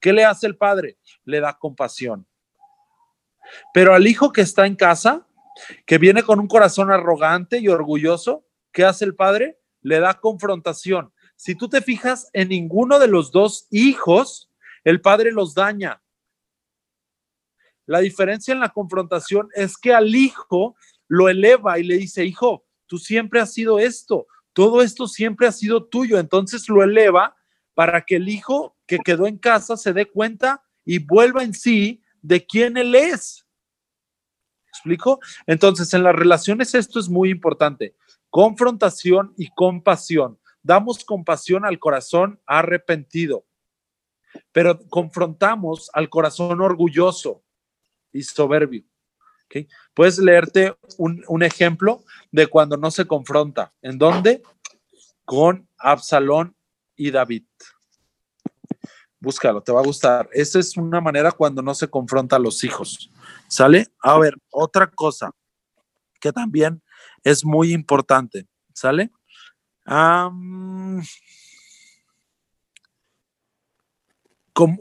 ¿Qué 0.00 0.12
le 0.12 0.24
hace 0.24 0.46
el 0.46 0.56
padre? 0.56 0.98
Le 1.24 1.40
da 1.40 1.58
compasión. 1.58 2.26
Pero 3.74 3.94
al 3.94 4.06
hijo 4.06 4.32
que 4.32 4.40
está 4.40 4.66
en 4.66 4.76
casa, 4.76 5.26
que 5.86 5.98
viene 5.98 6.22
con 6.22 6.40
un 6.40 6.48
corazón 6.48 6.90
arrogante 6.90 7.58
y 7.58 7.68
orgulloso, 7.68 8.46
¿qué 8.72 8.84
hace 8.84 9.04
el 9.04 9.14
padre? 9.14 9.60
Le 9.80 10.00
da 10.00 10.14
confrontación. 10.14 11.12
Si 11.36 11.54
tú 11.54 11.68
te 11.68 11.82
fijas 11.82 12.30
en 12.32 12.48
ninguno 12.48 12.98
de 12.98 13.08
los 13.08 13.32
dos 13.32 13.66
hijos, 13.70 14.50
el 14.84 15.00
padre 15.00 15.32
los 15.32 15.54
daña. 15.54 16.02
La 17.86 17.98
diferencia 17.98 18.52
en 18.52 18.60
la 18.60 18.68
confrontación 18.68 19.48
es 19.54 19.76
que 19.76 19.92
al 19.92 20.14
hijo 20.14 20.76
lo 21.12 21.28
eleva 21.28 21.78
y 21.78 21.82
le 21.82 21.98
dice, 21.98 22.24
hijo, 22.24 22.64
tú 22.86 22.96
siempre 22.96 23.38
has 23.38 23.52
sido 23.52 23.78
esto, 23.78 24.26
todo 24.54 24.80
esto 24.80 25.06
siempre 25.06 25.46
ha 25.46 25.52
sido 25.52 25.84
tuyo. 25.84 26.18
Entonces 26.18 26.70
lo 26.70 26.82
eleva 26.82 27.36
para 27.74 28.00
que 28.00 28.16
el 28.16 28.30
hijo 28.30 28.78
que 28.86 28.98
quedó 28.98 29.26
en 29.26 29.36
casa 29.36 29.76
se 29.76 29.92
dé 29.92 30.06
cuenta 30.06 30.64
y 30.86 31.00
vuelva 31.00 31.44
en 31.44 31.52
sí 31.52 32.02
de 32.22 32.46
quién 32.46 32.78
él 32.78 32.94
es. 32.94 33.46
¿Explico? 34.68 35.20
Entonces, 35.46 35.92
en 35.92 36.02
las 36.02 36.14
relaciones 36.14 36.74
esto 36.74 36.98
es 36.98 37.10
muy 37.10 37.28
importante. 37.28 37.94
Confrontación 38.30 39.34
y 39.36 39.50
compasión. 39.50 40.38
Damos 40.62 41.04
compasión 41.04 41.66
al 41.66 41.78
corazón 41.78 42.40
arrepentido, 42.46 43.44
pero 44.50 44.80
confrontamos 44.88 45.90
al 45.92 46.08
corazón 46.08 46.62
orgulloso 46.62 47.44
y 48.14 48.22
soberbio. 48.22 48.84
Puedes 49.94 50.18
leerte 50.18 50.74
un, 50.98 51.24
un 51.28 51.42
ejemplo 51.42 52.02
de 52.30 52.46
cuando 52.46 52.76
no 52.76 52.90
se 52.90 53.06
confronta. 53.06 53.72
¿En 53.82 53.98
dónde? 53.98 54.42
Con 55.24 55.68
Absalón 55.78 56.56
y 56.96 57.10
David. 57.10 57.44
Búscalo, 59.20 59.62
te 59.62 59.70
va 59.70 59.80
a 59.80 59.84
gustar. 59.84 60.28
Esa 60.32 60.58
es 60.58 60.76
una 60.76 61.00
manera 61.00 61.30
cuando 61.30 61.62
no 61.62 61.74
se 61.74 61.88
confronta 61.88 62.36
a 62.36 62.40
los 62.40 62.64
hijos. 62.64 63.10
¿Sale? 63.48 63.86
A 64.00 64.18
ver, 64.18 64.34
otra 64.50 64.88
cosa 64.88 65.30
que 66.20 66.32
también 66.32 66.82
es 67.22 67.44
muy 67.44 67.72
importante. 67.72 68.48
¿Sale? 68.74 69.12
Con, 74.52 74.76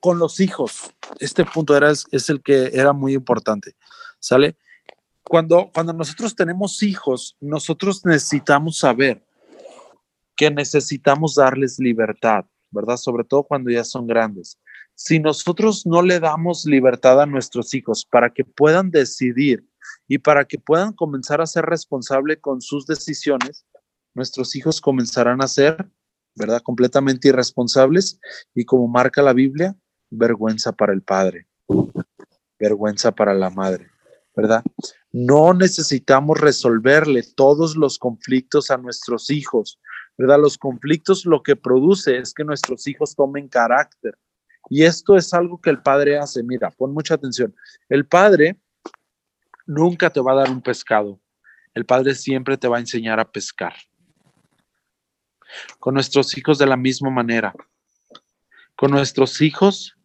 con, 0.00 0.18
los 0.18 0.40
hijos. 0.40 0.94
Este 1.18 1.44
punto 1.44 1.76
era, 1.76 1.90
es 1.90 2.30
el 2.30 2.42
que 2.42 2.70
era 2.74 2.92
muy 2.92 3.14
importante. 3.14 3.76
¿Sale? 4.18 4.56
Cuando, 5.22 5.70
cuando 5.72 5.92
nosotros 5.92 6.34
tenemos 6.36 6.82
hijos, 6.82 7.36
nosotros 7.40 8.04
necesitamos 8.04 8.78
saber 8.78 9.26
que 10.36 10.50
necesitamos 10.50 11.34
darles 11.34 11.78
libertad, 11.78 12.44
¿verdad? 12.70 12.96
Sobre 12.96 13.24
todo 13.24 13.42
cuando 13.42 13.70
ya 13.70 13.82
son 13.82 14.06
grandes. 14.06 14.58
Si 14.94 15.18
nosotros 15.18 15.86
no 15.86 16.02
le 16.02 16.20
damos 16.20 16.64
libertad 16.64 17.20
a 17.20 17.26
nuestros 17.26 17.74
hijos 17.74 18.04
para 18.04 18.30
que 18.30 18.44
puedan 18.44 18.90
decidir 18.90 19.66
y 20.06 20.18
para 20.18 20.44
que 20.44 20.58
puedan 20.58 20.92
comenzar 20.92 21.40
a 21.40 21.46
ser 21.46 21.64
responsables 21.64 22.38
con 22.40 22.60
sus 22.60 22.86
decisiones, 22.86 23.66
nuestros 24.14 24.54
hijos 24.56 24.80
comenzarán 24.80 25.42
a 25.42 25.48
ser, 25.48 25.90
¿verdad? 26.34 26.62
Completamente 26.62 27.28
irresponsables 27.28 28.20
y 28.54 28.64
como 28.64 28.88
marca 28.88 29.22
la 29.22 29.32
Biblia, 29.32 29.76
vergüenza 30.10 30.72
para 30.72 30.92
el 30.92 31.02
padre, 31.02 31.46
vergüenza 32.58 33.12
para 33.12 33.34
la 33.34 33.50
madre, 33.50 33.90
¿verdad? 34.36 34.62
No 35.12 35.54
necesitamos 35.54 36.38
resolverle 36.38 37.22
todos 37.22 37.74
los 37.74 37.98
conflictos 37.98 38.70
a 38.70 38.76
nuestros 38.76 39.30
hijos, 39.30 39.80
¿verdad? 40.18 40.38
Los 40.38 40.58
conflictos 40.58 41.24
lo 41.24 41.42
que 41.42 41.56
produce 41.56 42.18
es 42.18 42.34
que 42.34 42.44
nuestros 42.44 42.86
hijos 42.86 43.16
tomen 43.16 43.48
carácter. 43.48 44.18
Y 44.68 44.84
esto 44.84 45.16
es 45.16 45.32
algo 45.32 45.60
que 45.60 45.70
el 45.70 45.82
padre 45.82 46.18
hace. 46.18 46.42
Mira, 46.42 46.70
pon 46.70 46.92
mucha 46.92 47.14
atención. 47.14 47.54
El 47.88 48.06
padre 48.06 48.60
nunca 49.64 50.10
te 50.10 50.20
va 50.20 50.32
a 50.32 50.36
dar 50.36 50.50
un 50.50 50.60
pescado. 50.60 51.18
El 51.72 51.86
padre 51.86 52.14
siempre 52.14 52.58
te 52.58 52.68
va 52.68 52.76
a 52.76 52.80
enseñar 52.80 53.18
a 53.18 53.30
pescar. 53.30 53.74
Con 55.78 55.94
nuestros 55.94 56.36
hijos 56.36 56.58
de 56.58 56.66
la 56.66 56.76
misma 56.76 57.10
manera. 57.10 57.54
Con 58.76 58.90
nuestros 58.90 59.40
hijos 59.40 59.96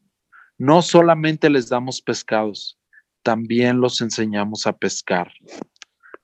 no 0.57 0.81
solamente 0.81 1.49
les 1.49 1.67
damos 1.67 2.01
pescados, 2.01 2.79
también 3.23 3.79
los 3.79 4.01
enseñamos 4.01 4.67
a 4.67 4.73
pescar. 4.73 5.31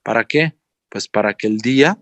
¿Para 0.03 0.25
qué? 0.25 0.57
Pues 0.89 1.07
para 1.07 1.33
que 1.33 1.47
el 1.47 1.57
día 1.59 1.97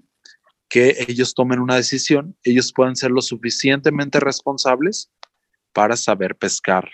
que 0.69 1.05
ellos 1.07 1.33
tomen 1.33 1.59
una 1.59 1.75
decisión, 1.75 2.37
ellos 2.43 2.73
puedan 2.73 2.95
ser 2.95 3.11
lo 3.11 3.21
suficientemente 3.21 4.19
responsables 4.19 5.11
para 5.73 5.95
saber 5.95 6.35
pescar. 6.35 6.89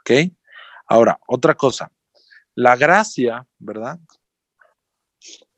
¿Ok? 0.00 0.32
Ahora, 0.86 1.18
otra 1.26 1.54
cosa, 1.54 1.90
la 2.54 2.76
gracia, 2.76 3.46
¿verdad? 3.58 3.98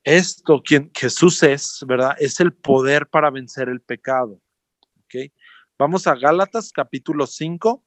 Esto, 0.04 0.62
quien 0.62 0.90
Jesús 0.94 1.42
es, 1.42 1.84
¿verdad? 1.86 2.14
Es 2.18 2.40
el 2.40 2.52
poder 2.52 3.08
para 3.08 3.30
vencer 3.30 3.68
el 3.68 3.80
pecado. 3.80 4.40
¿Ok? 4.98 5.32
Vamos 5.78 6.06
a 6.06 6.14
Gálatas 6.14 6.70
capítulo 6.72 7.26
5, 7.26 7.82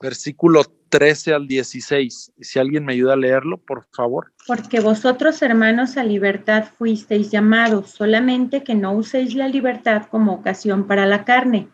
versículo 0.00 0.62
13 0.88 1.34
al 1.34 1.46
16. 1.46 2.32
Si 2.40 2.58
alguien 2.58 2.84
me 2.84 2.94
ayuda 2.94 3.12
a 3.12 3.16
leerlo, 3.16 3.58
por 3.58 3.86
favor. 3.92 4.32
Porque 4.46 4.80
vosotros, 4.80 5.40
hermanos, 5.42 5.96
a 5.96 6.04
libertad 6.04 6.64
fuisteis 6.78 7.30
llamados, 7.30 7.90
solamente 7.90 8.64
que 8.64 8.74
no 8.74 8.92
uséis 8.92 9.34
la 9.34 9.48
libertad 9.48 10.06
como 10.10 10.32
ocasión 10.32 10.86
para 10.86 11.06
la 11.06 11.24
carne, 11.24 11.68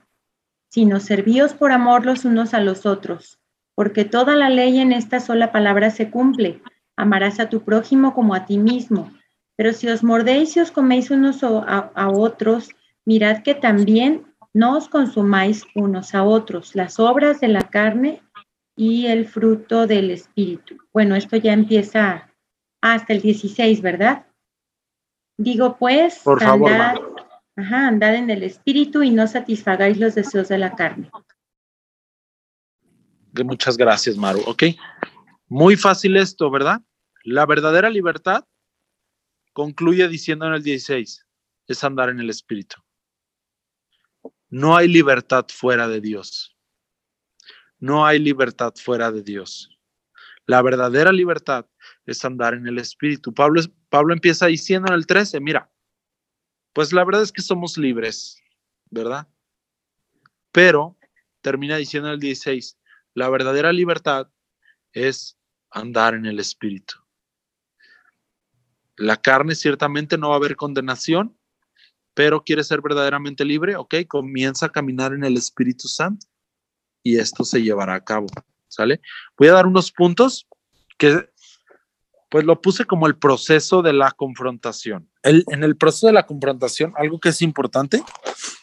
sino 0.69 1.01
servíos 1.01 1.55
por 1.55 1.73
amor 1.73 2.05
los 2.05 2.25
unos 2.25 2.53
a 2.53 2.61
los 2.61 2.85
otros. 2.85 3.39
Porque 3.75 4.05
toda 4.05 4.37
la 4.37 4.51
ley 4.51 4.79
en 4.79 4.93
esta 4.93 5.21
sola 5.21 5.53
palabra 5.53 5.91
se 5.91 6.11
cumple. 6.11 6.63
Amarás 6.97 7.41
a 7.41 7.49
tu 7.49 7.63
prójimo 7.63 8.15
como 8.15 8.35
a 8.35 8.47
ti 8.47 8.59
mismo. 8.59 9.13
Pero 9.57 9.73
si 9.73 9.89
os 9.89 10.03
mordéis 10.03 10.57
y 10.57 10.61
os 10.61 10.71
coméis 10.71 11.11
unos 11.11 11.43
a, 11.43 11.91
a 11.95 12.09
otros, 12.11 12.71
mirad 13.05 13.43
que 13.43 13.55
también 13.55 14.26
no 14.57 14.79
os 14.79 14.89
consumáis 14.89 15.67
unos 15.75 16.15
a 16.15 16.25
otros. 16.25 16.75
Las 16.75 16.99
obras 16.99 17.41
de 17.41 17.49
la 17.49 17.69
carne 17.69 18.23
y 18.75 19.05
el 19.07 19.27
fruto 19.27 19.87
del 19.87 20.11
Espíritu. 20.11 20.79
Bueno, 20.95 21.15
esto 21.15 21.37
ya 21.37 21.53
empieza 21.53 22.33
hasta 22.81 23.13
el 23.13 23.21
16, 23.21 23.83
¿verdad? 23.83 24.27
Digo 25.37 25.77
pues, 25.77 26.21
Por 26.25 26.43
favor, 26.43 26.73
andad, 26.73 26.97
ajá, 27.57 27.89
andad 27.89 28.15
en 28.15 28.31
el 28.31 28.43
Espíritu 28.45 29.03
y 29.03 29.11
no 29.11 29.27
satisfagáis 29.27 29.99
los 29.99 30.15
deseos 30.15 30.49
de 30.49 30.57
la 30.57 30.75
carne. 30.75 31.11
Muchas 33.45 33.77
gracias, 33.77 34.17
Maru. 34.17 34.41
Ok. 34.47 34.63
Muy 35.49 35.77
fácil 35.77 36.17
esto, 36.17 36.51
¿verdad? 36.51 36.81
La 37.25 37.45
verdadera 37.45 37.91
libertad 37.91 38.47
concluye 39.53 40.09
diciendo 40.09 40.47
en 40.47 40.55
el 40.55 40.63
16, 40.63 41.27
es 41.67 41.85
andar 41.85 42.09
en 42.09 42.21
el 42.21 42.31
Espíritu. 42.31 42.86
No 44.49 44.77
hay 44.77 44.89
libertad 44.89 45.47
fuera 45.49 45.89
de 45.89 46.01
Dios. 46.01 46.57
No 47.79 48.07
hay 48.07 48.19
libertad 48.19 48.75
fuera 48.77 49.11
de 49.11 49.23
Dios. 49.23 49.71
La 50.47 50.63
verdadera 50.63 51.13
libertad 51.13 51.67
es 52.07 52.25
andar 52.25 52.55
en 52.55 52.67
el 52.67 52.79
Espíritu. 52.79 53.35
Pablo, 53.35 53.61
Pablo 53.89 54.15
empieza 54.15 54.47
diciendo 54.47 54.89
en 54.89 54.95
el 54.95 55.07
13, 55.07 55.41
mira, 55.41 55.71
pues 56.73 56.93
la 56.93 57.05
verdad 57.05 57.23
es 57.23 57.33
que 57.33 57.43
somos 57.43 57.77
libres, 57.77 58.41
¿verdad? 58.91 59.27
Pero 60.53 60.97
termina 61.41 61.77
diciendo 61.77 62.09
en 62.09 62.15
el 62.15 62.21
16, 62.21 62.79
la 63.15 63.29
verdadera 63.29 63.73
libertad 63.73 64.29
es 64.93 65.37
andar 65.71 66.15
en 66.15 66.27
el 66.27 66.39
Espíritu. 66.39 66.95
La 68.97 69.17
carne 69.17 69.55
ciertamente 69.55 70.17
no 70.17 70.29
va 70.29 70.35
a 70.35 70.39
haber 70.39 70.57
condenación, 70.57 71.37
pero 72.17 72.43
quiere 72.43 72.65
ser 72.65 72.81
verdaderamente 72.81 73.45
libre, 73.45 73.77
ok, 73.77 73.95
comienza 74.09 74.67
a 74.67 74.69
caminar 74.71 75.13
en 75.13 75.23
el 75.23 75.37
Espíritu 75.37 75.87
Santo 75.87 76.27
y 77.03 77.19
esto 77.19 77.45
se 77.45 77.63
llevará 77.63 77.95
a 77.95 78.03
cabo, 78.03 78.27
¿sale? 78.69 79.03
Voy 79.37 79.49
a 79.49 79.53
dar 79.53 79.67
unos 79.67 79.93
puntos 79.93 80.49
que 80.97 81.29
pues 82.31 82.47
lo 82.47 82.59
puse 82.63 82.87
como 82.87 83.07
el 83.07 83.19
proceso 83.19 83.83
de 83.83 83.93
la 83.93 84.13
confrontación. 84.13 85.11
El, 85.23 85.45
en 85.49 85.63
el 85.63 85.77
proceso 85.77 86.07
de 86.07 86.15
la 86.15 86.25
confrontación, 86.25 86.95
algo 86.97 87.21
que 87.21 87.29
es 87.29 87.43
importante 87.43 88.03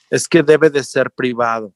es 0.09 0.27
que 0.27 0.41
debe 0.41 0.71
de 0.71 0.83
ser 0.83 1.11
privado. 1.11 1.75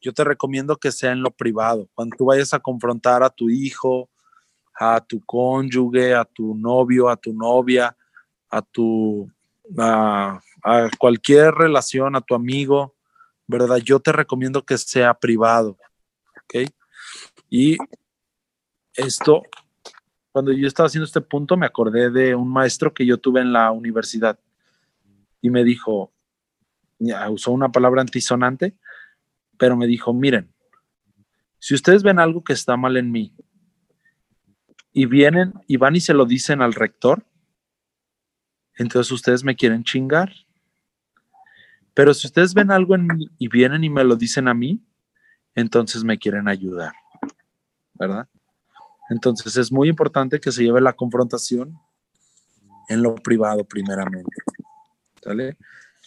Yo 0.00 0.12
te 0.12 0.22
recomiendo 0.22 0.76
que 0.76 0.92
sea 0.92 1.10
en 1.10 1.22
lo 1.22 1.32
privado. 1.32 1.88
Cuando 1.92 2.16
tú 2.16 2.26
vayas 2.26 2.54
a 2.54 2.60
confrontar 2.60 3.24
a 3.24 3.30
tu 3.30 3.50
hijo, 3.50 4.08
a 4.78 5.00
tu 5.00 5.20
cónyuge, 5.24 6.14
a 6.14 6.24
tu 6.24 6.54
novio, 6.54 7.08
a 7.08 7.16
tu 7.16 7.32
novia, 7.32 7.96
a 8.48 8.62
tu 8.62 9.28
a, 9.78 10.40
cualquier 10.98 11.54
relación, 11.54 12.16
a 12.16 12.20
tu 12.20 12.34
amigo, 12.34 12.94
¿verdad? 13.46 13.76
Yo 13.78 14.00
te 14.00 14.12
recomiendo 14.12 14.64
que 14.64 14.76
sea 14.78 15.14
privado, 15.14 15.78
¿ok? 16.44 16.70
Y 17.48 17.76
esto, 18.94 19.42
cuando 20.32 20.52
yo 20.52 20.66
estaba 20.66 20.88
haciendo 20.88 21.04
este 21.04 21.20
punto, 21.20 21.56
me 21.56 21.66
acordé 21.66 22.10
de 22.10 22.34
un 22.34 22.48
maestro 22.48 22.92
que 22.92 23.06
yo 23.06 23.18
tuve 23.18 23.40
en 23.40 23.52
la 23.52 23.70
universidad 23.70 24.38
y 25.40 25.50
me 25.50 25.62
dijo, 25.64 26.12
usó 27.30 27.52
una 27.52 27.70
palabra 27.70 28.00
antisonante, 28.00 28.76
pero 29.58 29.76
me 29.76 29.86
dijo, 29.86 30.12
miren, 30.12 30.52
si 31.58 31.74
ustedes 31.74 32.02
ven 32.02 32.18
algo 32.18 32.42
que 32.42 32.52
está 32.52 32.76
mal 32.76 32.96
en 32.96 33.10
mí 33.10 33.34
y 34.92 35.06
vienen 35.06 35.54
y 35.66 35.76
van 35.76 35.96
y 35.96 36.00
se 36.00 36.14
lo 36.14 36.24
dicen 36.24 36.62
al 36.62 36.74
rector, 36.74 37.24
entonces 38.76 39.10
ustedes 39.12 39.42
me 39.42 39.56
quieren 39.56 39.84
chingar. 39.84 40.32
Pero 41.94 42.12
si 42.12 42.26
ustedes 42.26 42.52
ven 42.52 42.70
algo 42.70 42.94
en 42.94 43.06
mí 43.06 43.30
y 43.38 43.48
vienen 43.48 43.82
y 43.84 43.90
me 43.90 44.04
lo 44.04 44.16
dicen 44.16 44.48
a 44.48 44.54
mí, 44.54 44.84
entonces 45.54 46.04
me 46.04 46.18
quieren 46.18 46.46
ayudar, 46.46 46.92
¿verdad? 47.94 48.28
Entonces 49.08 49.56
es 49.56 49.72
muy 49.72 49.88
importante 49.88 50.38
que 50.40 50.52
se 50.52 50.62
lleve 50.62 50.80
la 50.80 50.92
confrontación 50.92 51.78
en 52.88 53.02
lo 53.02 53.14
privado 53.14 53.64
primeramente. 53.64 54.36
¿Sale? 55.22 55.56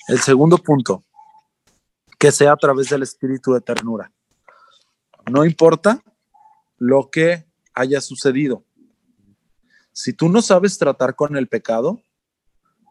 El 0.08 0.20
segundo 0.20 0.58
punto, 0.58 1.04
que 2.18 2.32
sea 2.32 2.54
a 2.54 2.58
través 2.58 2.90
del 2.90 3.04
espíritu 3.04 3.54
de 3.54 3.62
ternura. 3.62 4.12
No 5.32 5.46
importa 5.46 6.02
lo 6.78 7.10
que 7.10 7.46
haya 7.74 8.02
sucedido. 8.02 8.64
Si 9.92 10.14
tú 10.14 10.30
no 10.30 10.42
sabes 10.42 10.78
tratar 10.78 11.16
con 11.16 11.36
el 11.36 11.48
pecado, 11.48 12.02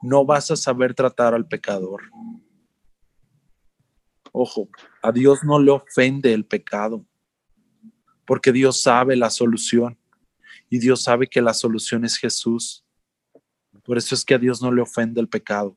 no 0.03 0.25
vas 0.25 0.51
a 0.51 0.57
saber 0.57 0.95
tratar 0.95 1.35
al 1.35 1.47
pecador. 1.47 2.03
Ojo, 4.33 4.69
a 5.03 5.11
Dios 5.11 5.41
no 5.45 5.59
le 5.59 5.71
ofende 5.71 6.33
el 6.33 6.45
pecado, 6.45 7.05
porque 8.25 8.53
Dios 8.53 8.83
sabe 8.83 9.17
la 9.17 9.31
solución 9.31 9.99
y 10.69 10.79
Dios 10.79 11.03
sabe 11.03 11.27
que 11.27 11.41
la 11.41 11.55
solución 11.55 12.05
es 12.05 12.17
Jesús. 12.17 12.85
Por 13.85 13.97
eso 13.97 14.15
es 14.15 14.25
que 14.25 14.35
a 14.35 14.39
Dios 14.39 14.61
no 14.61 14.71
le 14.71 14.83
ofende 14.83 15.21
el 15.21 15.29
pecado. 15.29 15.77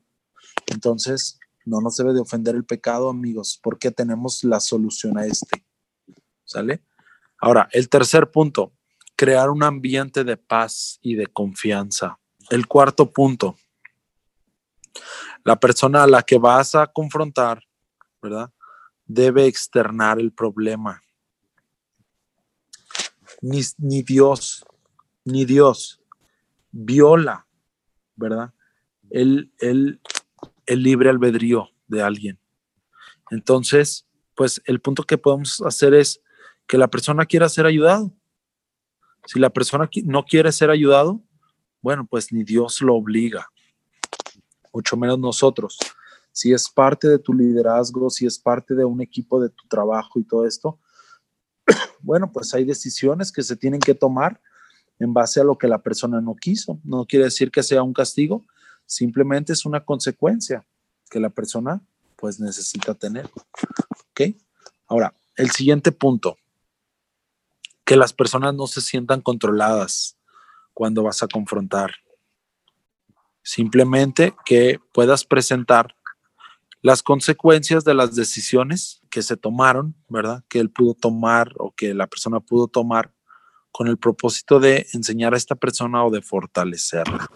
Entonces, 0.66 1.38
no 1.64 1.80
nos 1.80 1.96
debe 1.96 2.12
de 2.12 2.20
ofender 2.20 2.54
el 2.54 2.64
pecado, 2.64 3.08
amigos, 3.08 3.58
porque 3.62 3.90
tenemos 3.90 4.44
la 4.44 4.60
solución 4.60 5.16
a 5.16 5.26
este. 5.26 5.64
¿Sale? 6.44 6.84
Ahora, 7.38 7.68
el 7.72 7.88
tercer 7.88 8.30
punto, 8.30 8.72
crear 9.16 9.50
un 9.50 9.62
ambiente 9.62 10.24
de 10.24 10.36
paz 10.36 10.98
y 11.02 11.14
de 11.14 11.26
confianza. 11.26 12.18
El 12.50 12.66
cuarto 12.66 13.12
punto, 13.12 13.56
la 15.44 15.58
persona 15.58 16.02
a 16.02 16.06
la 16.06 16.22
que 16.22 16.38
vas 16.38 16.74
a 16.74 16.86
confrontar, 16.86 17.62
¿verdad? 18.20 18.50
Debe 19.06 19.46
externar 19.46 20.18
el 20.18 20.32
problema. 20.32 21.02
Ni, 23.40 23.60
ni 23.78 24.02
Dios, 24.02 24.64
ni 25.24 25.44
Dios 25.44 26.00
viola, 26.70 27.46
¿verdad? 28.16 28.52
El, 29.10 29.52
el, 29.58 30.00
el 30.66 30.82
libre 30.82 31.10
albedrío 31.10 31.70
de 31.88 32.02
alguien. 32.02 32.38
Entonces, 33.30 34.06
pues 34.34 34.62
el 34.64 34.80
punto 34.80 35.02
que 35.02 35.18
podemos 35.18 35.60
hacer 35.62 35.94
es 35.94 36.22
que 36.66 36.78
la 36.78 36.88
persona 36.88 37.26
quiera 37.26 37.48
ser 37.48 37.66
ayudado. 37.66 38.12
Si 39.26 39.38
la 39.38 39.50
persona 39.50 39.88
no 40.04 40.24
quiere 40.24 40.52
ser 40.52 40.70
ayudado, 40.70 41.20
bueno, 41.80 42.06
pues 42.06 42.32
ni 42.32 42.44
Dios 42.44 42.80
lo 42.80 42.94
obliga 42.94 43.51
mucho 44.72 44.96
menos 44.96 45.18
nosotros. 45.18 45.78
Si 46.32 46.52
es 46.52 46.68
parte 46.68 47.08
de 47.08 47.18
tu 47.18 47.34
liderazgo, 47.34 48.08
si 48.10 48.26
es 48.26 48.38
parte 48.38 48.74
de 48.74 48.84
un 48.84 49.00
equipo 49.00 49.40
de 49.40 49.50
tu 49.50 49.66
trabajo 49.68 50.18
y 50.18 50.24
todo 50.24 50.46
esto, 50.46 50.78
bueno, 52.00 52.32
pues 52.32 52.54
hay 52.54 52.64
decisiones 52.64 53.30
que 53.30 53.42
se 53.42 53.56
tienen 53.56 53.80
que 53.80 53.94
tomar 53.94 54.40
en 54.98 55.12
base 55.12 55.40
a 55.40 55.44
lo 55.44 55.58
que 55.58 55.68
la 55.68 55.82
persona 55.82 56.20
no 56.20 56.34
quiso. 56.34 56.78
No 56.84 57.04
quiere 57.04 57.26
decir 57.26 57.50
que 57.50 57.62
sea 57.62 57.82
un 57.82 57.92
castigo, 57.92 58.44
simplemente 58.86 59.52
es 59.52 59.66
una 59.66 59.84
consecuencia 59.84 60.66
que 61.10 61.20
la 61.20 61.30
persona 61.30 61.82
pues 62.16 62.40
necesita 62.40 62.94
tener. 62.94 63.28
¿Ok? 64.10 64.36
Ahora, 64.86 65.14
el 65.36 65.50
siguiente 65.50 65.92
punto, 65.92 66.36
que 67.84 67.96
las 67.96 68.12
personas 68.12 68.54
no 68.54 68.66
se 68.66 68.80
sientan 68.80 69.20
controladas 69.20 70.16
cuando 70.72 71.02
vas 71.02 71.22
a 71.22 71.28
confrontar. 71.28 71.92
Simplemente 73.54 74.34
que 74.46 74.80
puedas 74.94 75.26
presentar 75.26 75.94
las 76.80 77.02
consecuencias 77.02 77.84
de 77.84 77.92
las 77.92 78.14
decisiones 78.14 79.02
que 79.10 79.20
se 79.20 79.36
tomaron, 79.36 79.94
¿verdad? 80.08 80.42
Que 80.48 80.58
él 80.58 80.70
pudo 80.70 80.94
tomar 80.94 81.52
o 81.58 81.70
que 81.70 81.92
la 81.92 82.06
persona 82.06 82.40
pudo 82.40 82.66
tomar 82.66 83.12
con 83.70 83.88
el 83.88 83.98
propósito 83.98 84.58
de 84.58 84.86
enseñar 84.94 85.34
a 85.34 85.36
esta 85.36 85.54
persona 85.54 86.02
o 86.02 86.10
de 86.10 86.22
fortalecerla. 86.22 87.28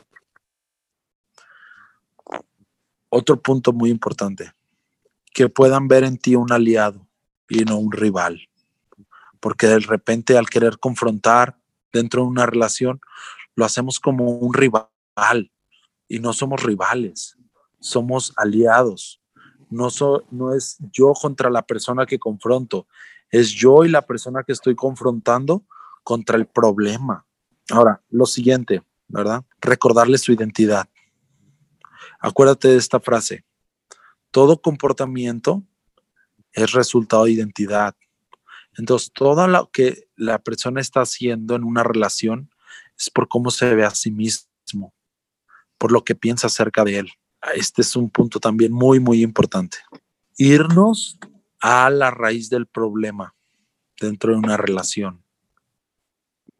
Otro 3.10 3.42
punto 3.42 3.74
muy 3.74 3.90
importante, 3.90 4.54
que 5.34 5.50
puedan 5.50 5.86
ver 5.86 6.02
en 6.04 6.16
ti 6.16 6.34
un 6.34 6.50
aliado 6.50 7.06
y 7.46 7.66
no 7.66 7.76
un 7.76 7.92
rival. 7.92 8.48
Porque 9.38 9.66
de 9.66 9.80
repente 9.80 10.38
al 10.38 10.48
querer 10.48 10.78
confrontar 10.78 11.58
dentro 11.92 12.22
de 12.22 12.28
una 12.28 12.46
relación, 12.46 13.02
lo 13.54 13.66
hacemos 13.66 14.00
como 14.00 14.30
un 14.30 14.54
rival 14.54 14.88
y 16.08 16.20
no 16.20 16.32
somos 16.32 16.62
rivales, 16.62 17.36
somos 17.80 18.32
aliados. 18.36 19.20
No, 19.68 19.88
no 20.30 20.54
es 20.54 20.76
yo 20.92 21.12
contra 21.12 21.50
la 21.50 21.62
persona 21.62 22.06
que 22.06 22.18
confronto, 22.18 22.86
es 23.30 23.50
yo 23.50 23.84
y 23.84 23.88
la 23.88 24.02
persona 24.02 24.44
que 24.44 24.52
estoy 24.52 24.76
confrontando 24.76 25.64
contra 26.04 26.36
el 26.36 26.46
problema. 26.46 27.26
Ahora, 27.70 28.00
lo 28.10 28.26
siguiente, 28.26 28.82
¿verdad? 29.08 29.44
Recordarle 29.60 30.18
su 30.18 30.32
identidad. 30.32 30.88
Acuérdate 32.20 32.68
de 32.68 32.76
esta 32.76 33.00
frase. 33.00 33.44
Todo 34.30 34.60
comportamiento 34.60 35.64
es 36.52 36.72
resultado 36.72 37.24
de 37.24 37.32
identidad. 37.32 37.96
Entonces, 38.78 39.10
todo 39.12 39.48
lo 39.48 39.68
que 39.70 40.08
la 40.14 40.38
persona 40.38 40.80
está 40.80 41.00
haciendo 41.00 41.56
en 41.56 41.64
una 41.64 41.82
relación 41.82 42.50
es 42.96 43.10
por 43.10 43.26
cómo 43.26 43.50
se 43.50 43.74
ve 43.74 43.84
a 43.84 43.90
sí 43.90 44.12
mismo 44.12 44.95
por 45.78 45.92
lo 45.92 46.04
que 46.04 46.14
piensa 46.14 46.46
acerca 46.46 46.84
de 46.84 46.98
él. 46.98 47.10
Este 47.54 47.82
es 47.82 47.96
un 47.96 48.10
punto 48.10 48.40
también 48.40 48.72
muy, 48.72 49.00
muy 49.00 49.22
importante. 49.22 49.78
Irnos 50.36 51.18
a 51.60 51.90
la 51.90 52.10
raíz 52.10 52.50
del 52.50 52.66
problema 52.66 53.34
dentro 54.00 54.32
de 54.32 54.38
una 54.38 54.56
relación. 54.56 55.22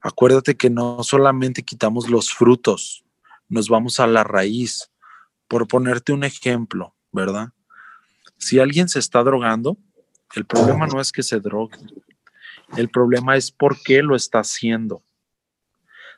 Acuérdate 0.00 0.56
que 0.56 0.70
no 0.70 1.02
solamente 1.02 1.62
quitamos 1.62 2.08
los 2.08 2.32
frutos, 2.32 3.04
nos 3.48 3.68
vamos 3.68 4.00
a 4.00 4.06
la 4.06 4.24
raíz. 4.24 4.90
Por 5.48 5.68
ponerte 5.68 6.12
un 6.12 6.24
ejemplo, 6.24 6.94
¿verdad? 7.12 7.50
Si 8.36 8.58
alguien 8.58 8.88
se 8.88 8.98
está 8.98 9.22
drogando, 9.22 9.76
el 10.34 10.44
problema 10.44 10.86
no 10.86 11.00
es 11.00 11.12
que 11.12 11.22
se 11.22 11.40
drogue, 11.40 11.78
el 12.76 12.88
problema 12.90 13.36
es 13.36 13.50
por 13.50 13.80
qué 13.80 14.02
lo 14.02 14.16
está 14.16 14.40
haciendo. 14.40 15.02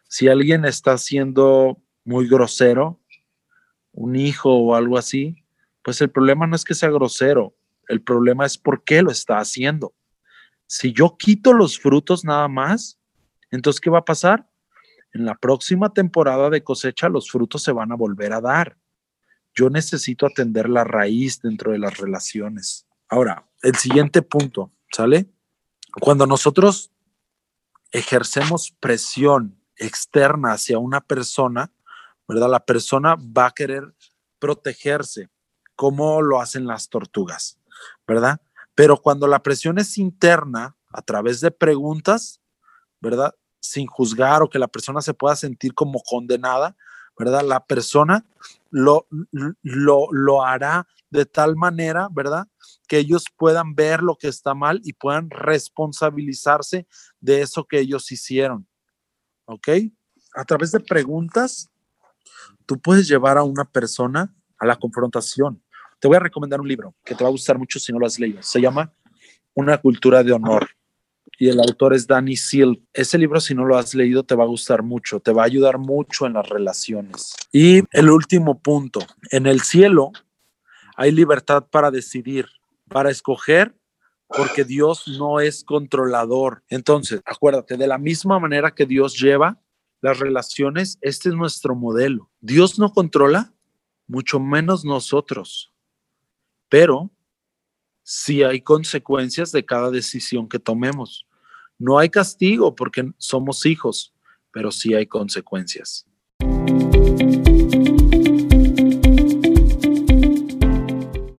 Si 0.08 0.28
alguien 0.28 0.64
está 0.64 0.92
haciendo 0.92 1.78
muy 2.08 2.26
grosero, 2.26 2.98
un 3.92 4.16
hijo 4.16 4.50
o 4.50 4.74
algo 4.74 4.96
así, 4.96 5.44
pues 5.82 6.00
el 6.00 6.10
problema 6.10 6.46
no 6.46 6.56
es 6.56 6.64
que 6.64 6.72
sea 6.72 6.88
grosero, 6.88 7.54
el 7.86 8.00
problema 8.00 8.46
es 8.46 8.56
por 8.56 8.82
qué 8.82 9.02
lo 9.02 9.10
está 9.10 9.40
haciendo. 9.40 9.94
Si 10.66 10.94
yo 10.94 11.16
quito 11.18 11.52
los 11.52 11.78
frutos 11.78 12.24
nada 12.24 12.48
más, 12.48 12.98
entonces 13.50 13.78
¿qué 13.78 13.90
va 13.90 13.98
a 13.98 14.04
pasar? 14.06 14.48
En 15.12 15.26
la 15.26 15.34
próxima 15.34 15.92
temporada 15.92 16.48
de 16.48 16.64
cosecha 16.64 17.10
los 17.10 17.30
frutos 17.30 17.62
se 17.62 17.72
van 17.72 17.92
a 17.92 17.96
volver 17.96 18.32
a 18.32 18.40
dar. 18.40 18.78
Yo 19.54 19.68
necesito 19.68 20.24
atender 20.24 20.70
la 20.70 20.84
raíz 20.84 21.42
dentro 21.42 21.72
de 21.72 21.78
las 21.78 21.98
relaciones. 21.98 22.86
Ahora, 23.10 23.46
el 23.62 23.74
siguiente 23.74 24.22
punto, 24.22 24.72
¿sale? 24.92 25.30
Cuando 26.00 26.26
nosotros 26.26 26.90
ejercemos 27.92 28.74
presión 28.80 29.60
externa 29.76 30.52
hacia 30.52 30.78
una 30.78 31.02
persona, 31.02 31.70
¿verdad? 32.28 32.50
La 32.50 32.64
persona 32.64 33.16
va 33.16 33.46
a 33.46 33.50
querer 33.52 33.94
protegerse, 34.38 35.30
como 35.74 36.22
lo 36.22 36.40
hacen 36.40 36.66
las 36.66 36.88
tortugas, 36.88 37.58
¿verdad? 38.06 38.40
Pero 38.74 38.98
cuando 38.98 39.26
la 39.26 39.42
presión 39.42 39.78
es 39.78 39.98
interna, 39.98 40.76
a 40.90 41.02
través 41.02 41.40
de 41.40 41.50
preguntas, 41.50 42.40
¿verdad? 43.00 43.34
Sin 43.60 43.86
juzgar 43.86 44.42
o 44.42 44.48
que 44.48 44.58
la 44.58 44.68
persona 44.68 45.00
se 45.00 45.14
pueda 45.14 45.36
sentir 45.36 45.74
como 45.74 46.00
condenada, 46.02 46.76
¿verdad? 47.18 47.42
La 47.42 47.64
persona 47.64 48.24
lo, 48.70 49.06
lo, 49.62 50.06
lo 50.12 50.44
hará 50.44 50.86
de 51.10 51.26
tal 51.26 51.56
manera, 51.56 52.08
¿verdad? 52.10 52.46
Que 52.86 52.98
ellos 52.98 53.24
puedan 53.36 53.74
ver 53.74 54.02
lo 54.02 54.16
que 54.16 54.28
está 54.28 54.54
mal 54.54 54.80
y 54.84 54.92
puedan 54.92 55.30
responsabilizarse 55.30 56.86
de 57.20 57.42
eso 57.42 57.64
que 57.64 57.80
ellos 57.80 58.10
hicieron. 58.12 58.66
¿Ok? 59.46 59.68
A 60.34 60.44
través 60.44 60.72
de 60.72 60.80
preguntas, 60.80 61.70
tú 62.68 62.78
puedes 62.78 63.08
llevar 63.08 63.38
a 63.38 63.42
una 63.42 63.64
persona 63.64 64.32
a 64.58 64.66
la 64.66 64.76
confrontación. 64.76 65.62
Te 65.98 66.06
voy 66.06 66.18
a 66.18 66.20
recomendar 66.20 66.60
un 66.60 66.68
libro 66.68 66.94
que 67.02 67.14
te 67.14 67.24
va 67.24 67.28
a 67.28 67.32
gustar 67.32 67.58
mucho 67.58 67.80
si 67.80 67.92
no 67.92 67.98
lo 67.98 68.06
has 68.06 68.18
leído. 68.18 68.42
Se 68.42 68.60
llama 68.60 68.92
Una 69.54 69.78
cultura 69.78 70.22
de 70.22 70.32
honor 70.32 70.68
y 71.38 71.48
el 71.48 71.58
autor 71.60 71.94
es 71.94 72.06
Danny 72.06 72.36
Seal. 72.36 72.78
Ese 72.92 73.16
libro, 73.16 73.40
si 73.40 73.54
no 73.54 73.64
lo 73.64 73.78
has 73.78 73.94
leído, 73.94 74.22
te 74.22 74.34
va 74.34 74.44
a 74.44 74.46
gustar 74.46 74.82
mucho, 74.82 75.18
te 75.18 75.32
va 75.32 75.42
a 75.42 75.46
ayudar 75.46 75.78
mucho 75.78 76.26
en 76.26 76.34
las 76.34 76.46
relaciones. 76.46 77.34
Y 77.52 77.82
el 77.90 78.10
último 78.10 78.60
punto, 78.60 79.00
en 79.30 79.46
el 79.46 79.62
cielo 79.62 80.12
hay 80.94 81.10
libertad 81.10 81.66
para 81.70 81.90
decidir, 81.90 82.46
para 82.88 83.10
escoger, 83.10 83.74
porque 84.28 84.64
Dios 84.64 85.08
no 85.18 85.40
es 85.40 85.64
controlador. 85.64 86.62
Entonces, 86.68 87.22
acuérdate, 87.24 87.78
de 87.78 87.86
la 87.86 87.96
misma 87.96 88.38
manera 88.38 88.74
que 88.74 88.84
Dios 88.84 89.18
lleva 89.18 89.58
las 90.00 90.18
relaciones, 90.18 90.98
este 91.00 91.28
es 91.28 91.34
nuestro 91.34 91.74
modelo. 91.74 92.30
Dios 92.40 92.78
no 92.78 92.92
controla, 92.92 93.52
mucho 94.06 94.40
menos 94.40 94.84
nosotros, 94.84 95.72
pero 96.68 97.10
sí 98.02 98.42
hay 98.42 98.62
consecuencias 98.62 99.52
de 99.52 99.64
cada 99.64 99.90
decisión 99.90 100.48
que 100.48 100.58
tomemos. 100.58 101.26
No 101.78 101.98
hay 101.98 102.08
castigo 102.08 102.74
porque 102.74 103.12
somos 103.18 103.66
hijos, 103.66 104.14
pero 104.50 104.72
sí 104.72 104.94
hay 104.94 105.06
consecuencias. 105.06 106.07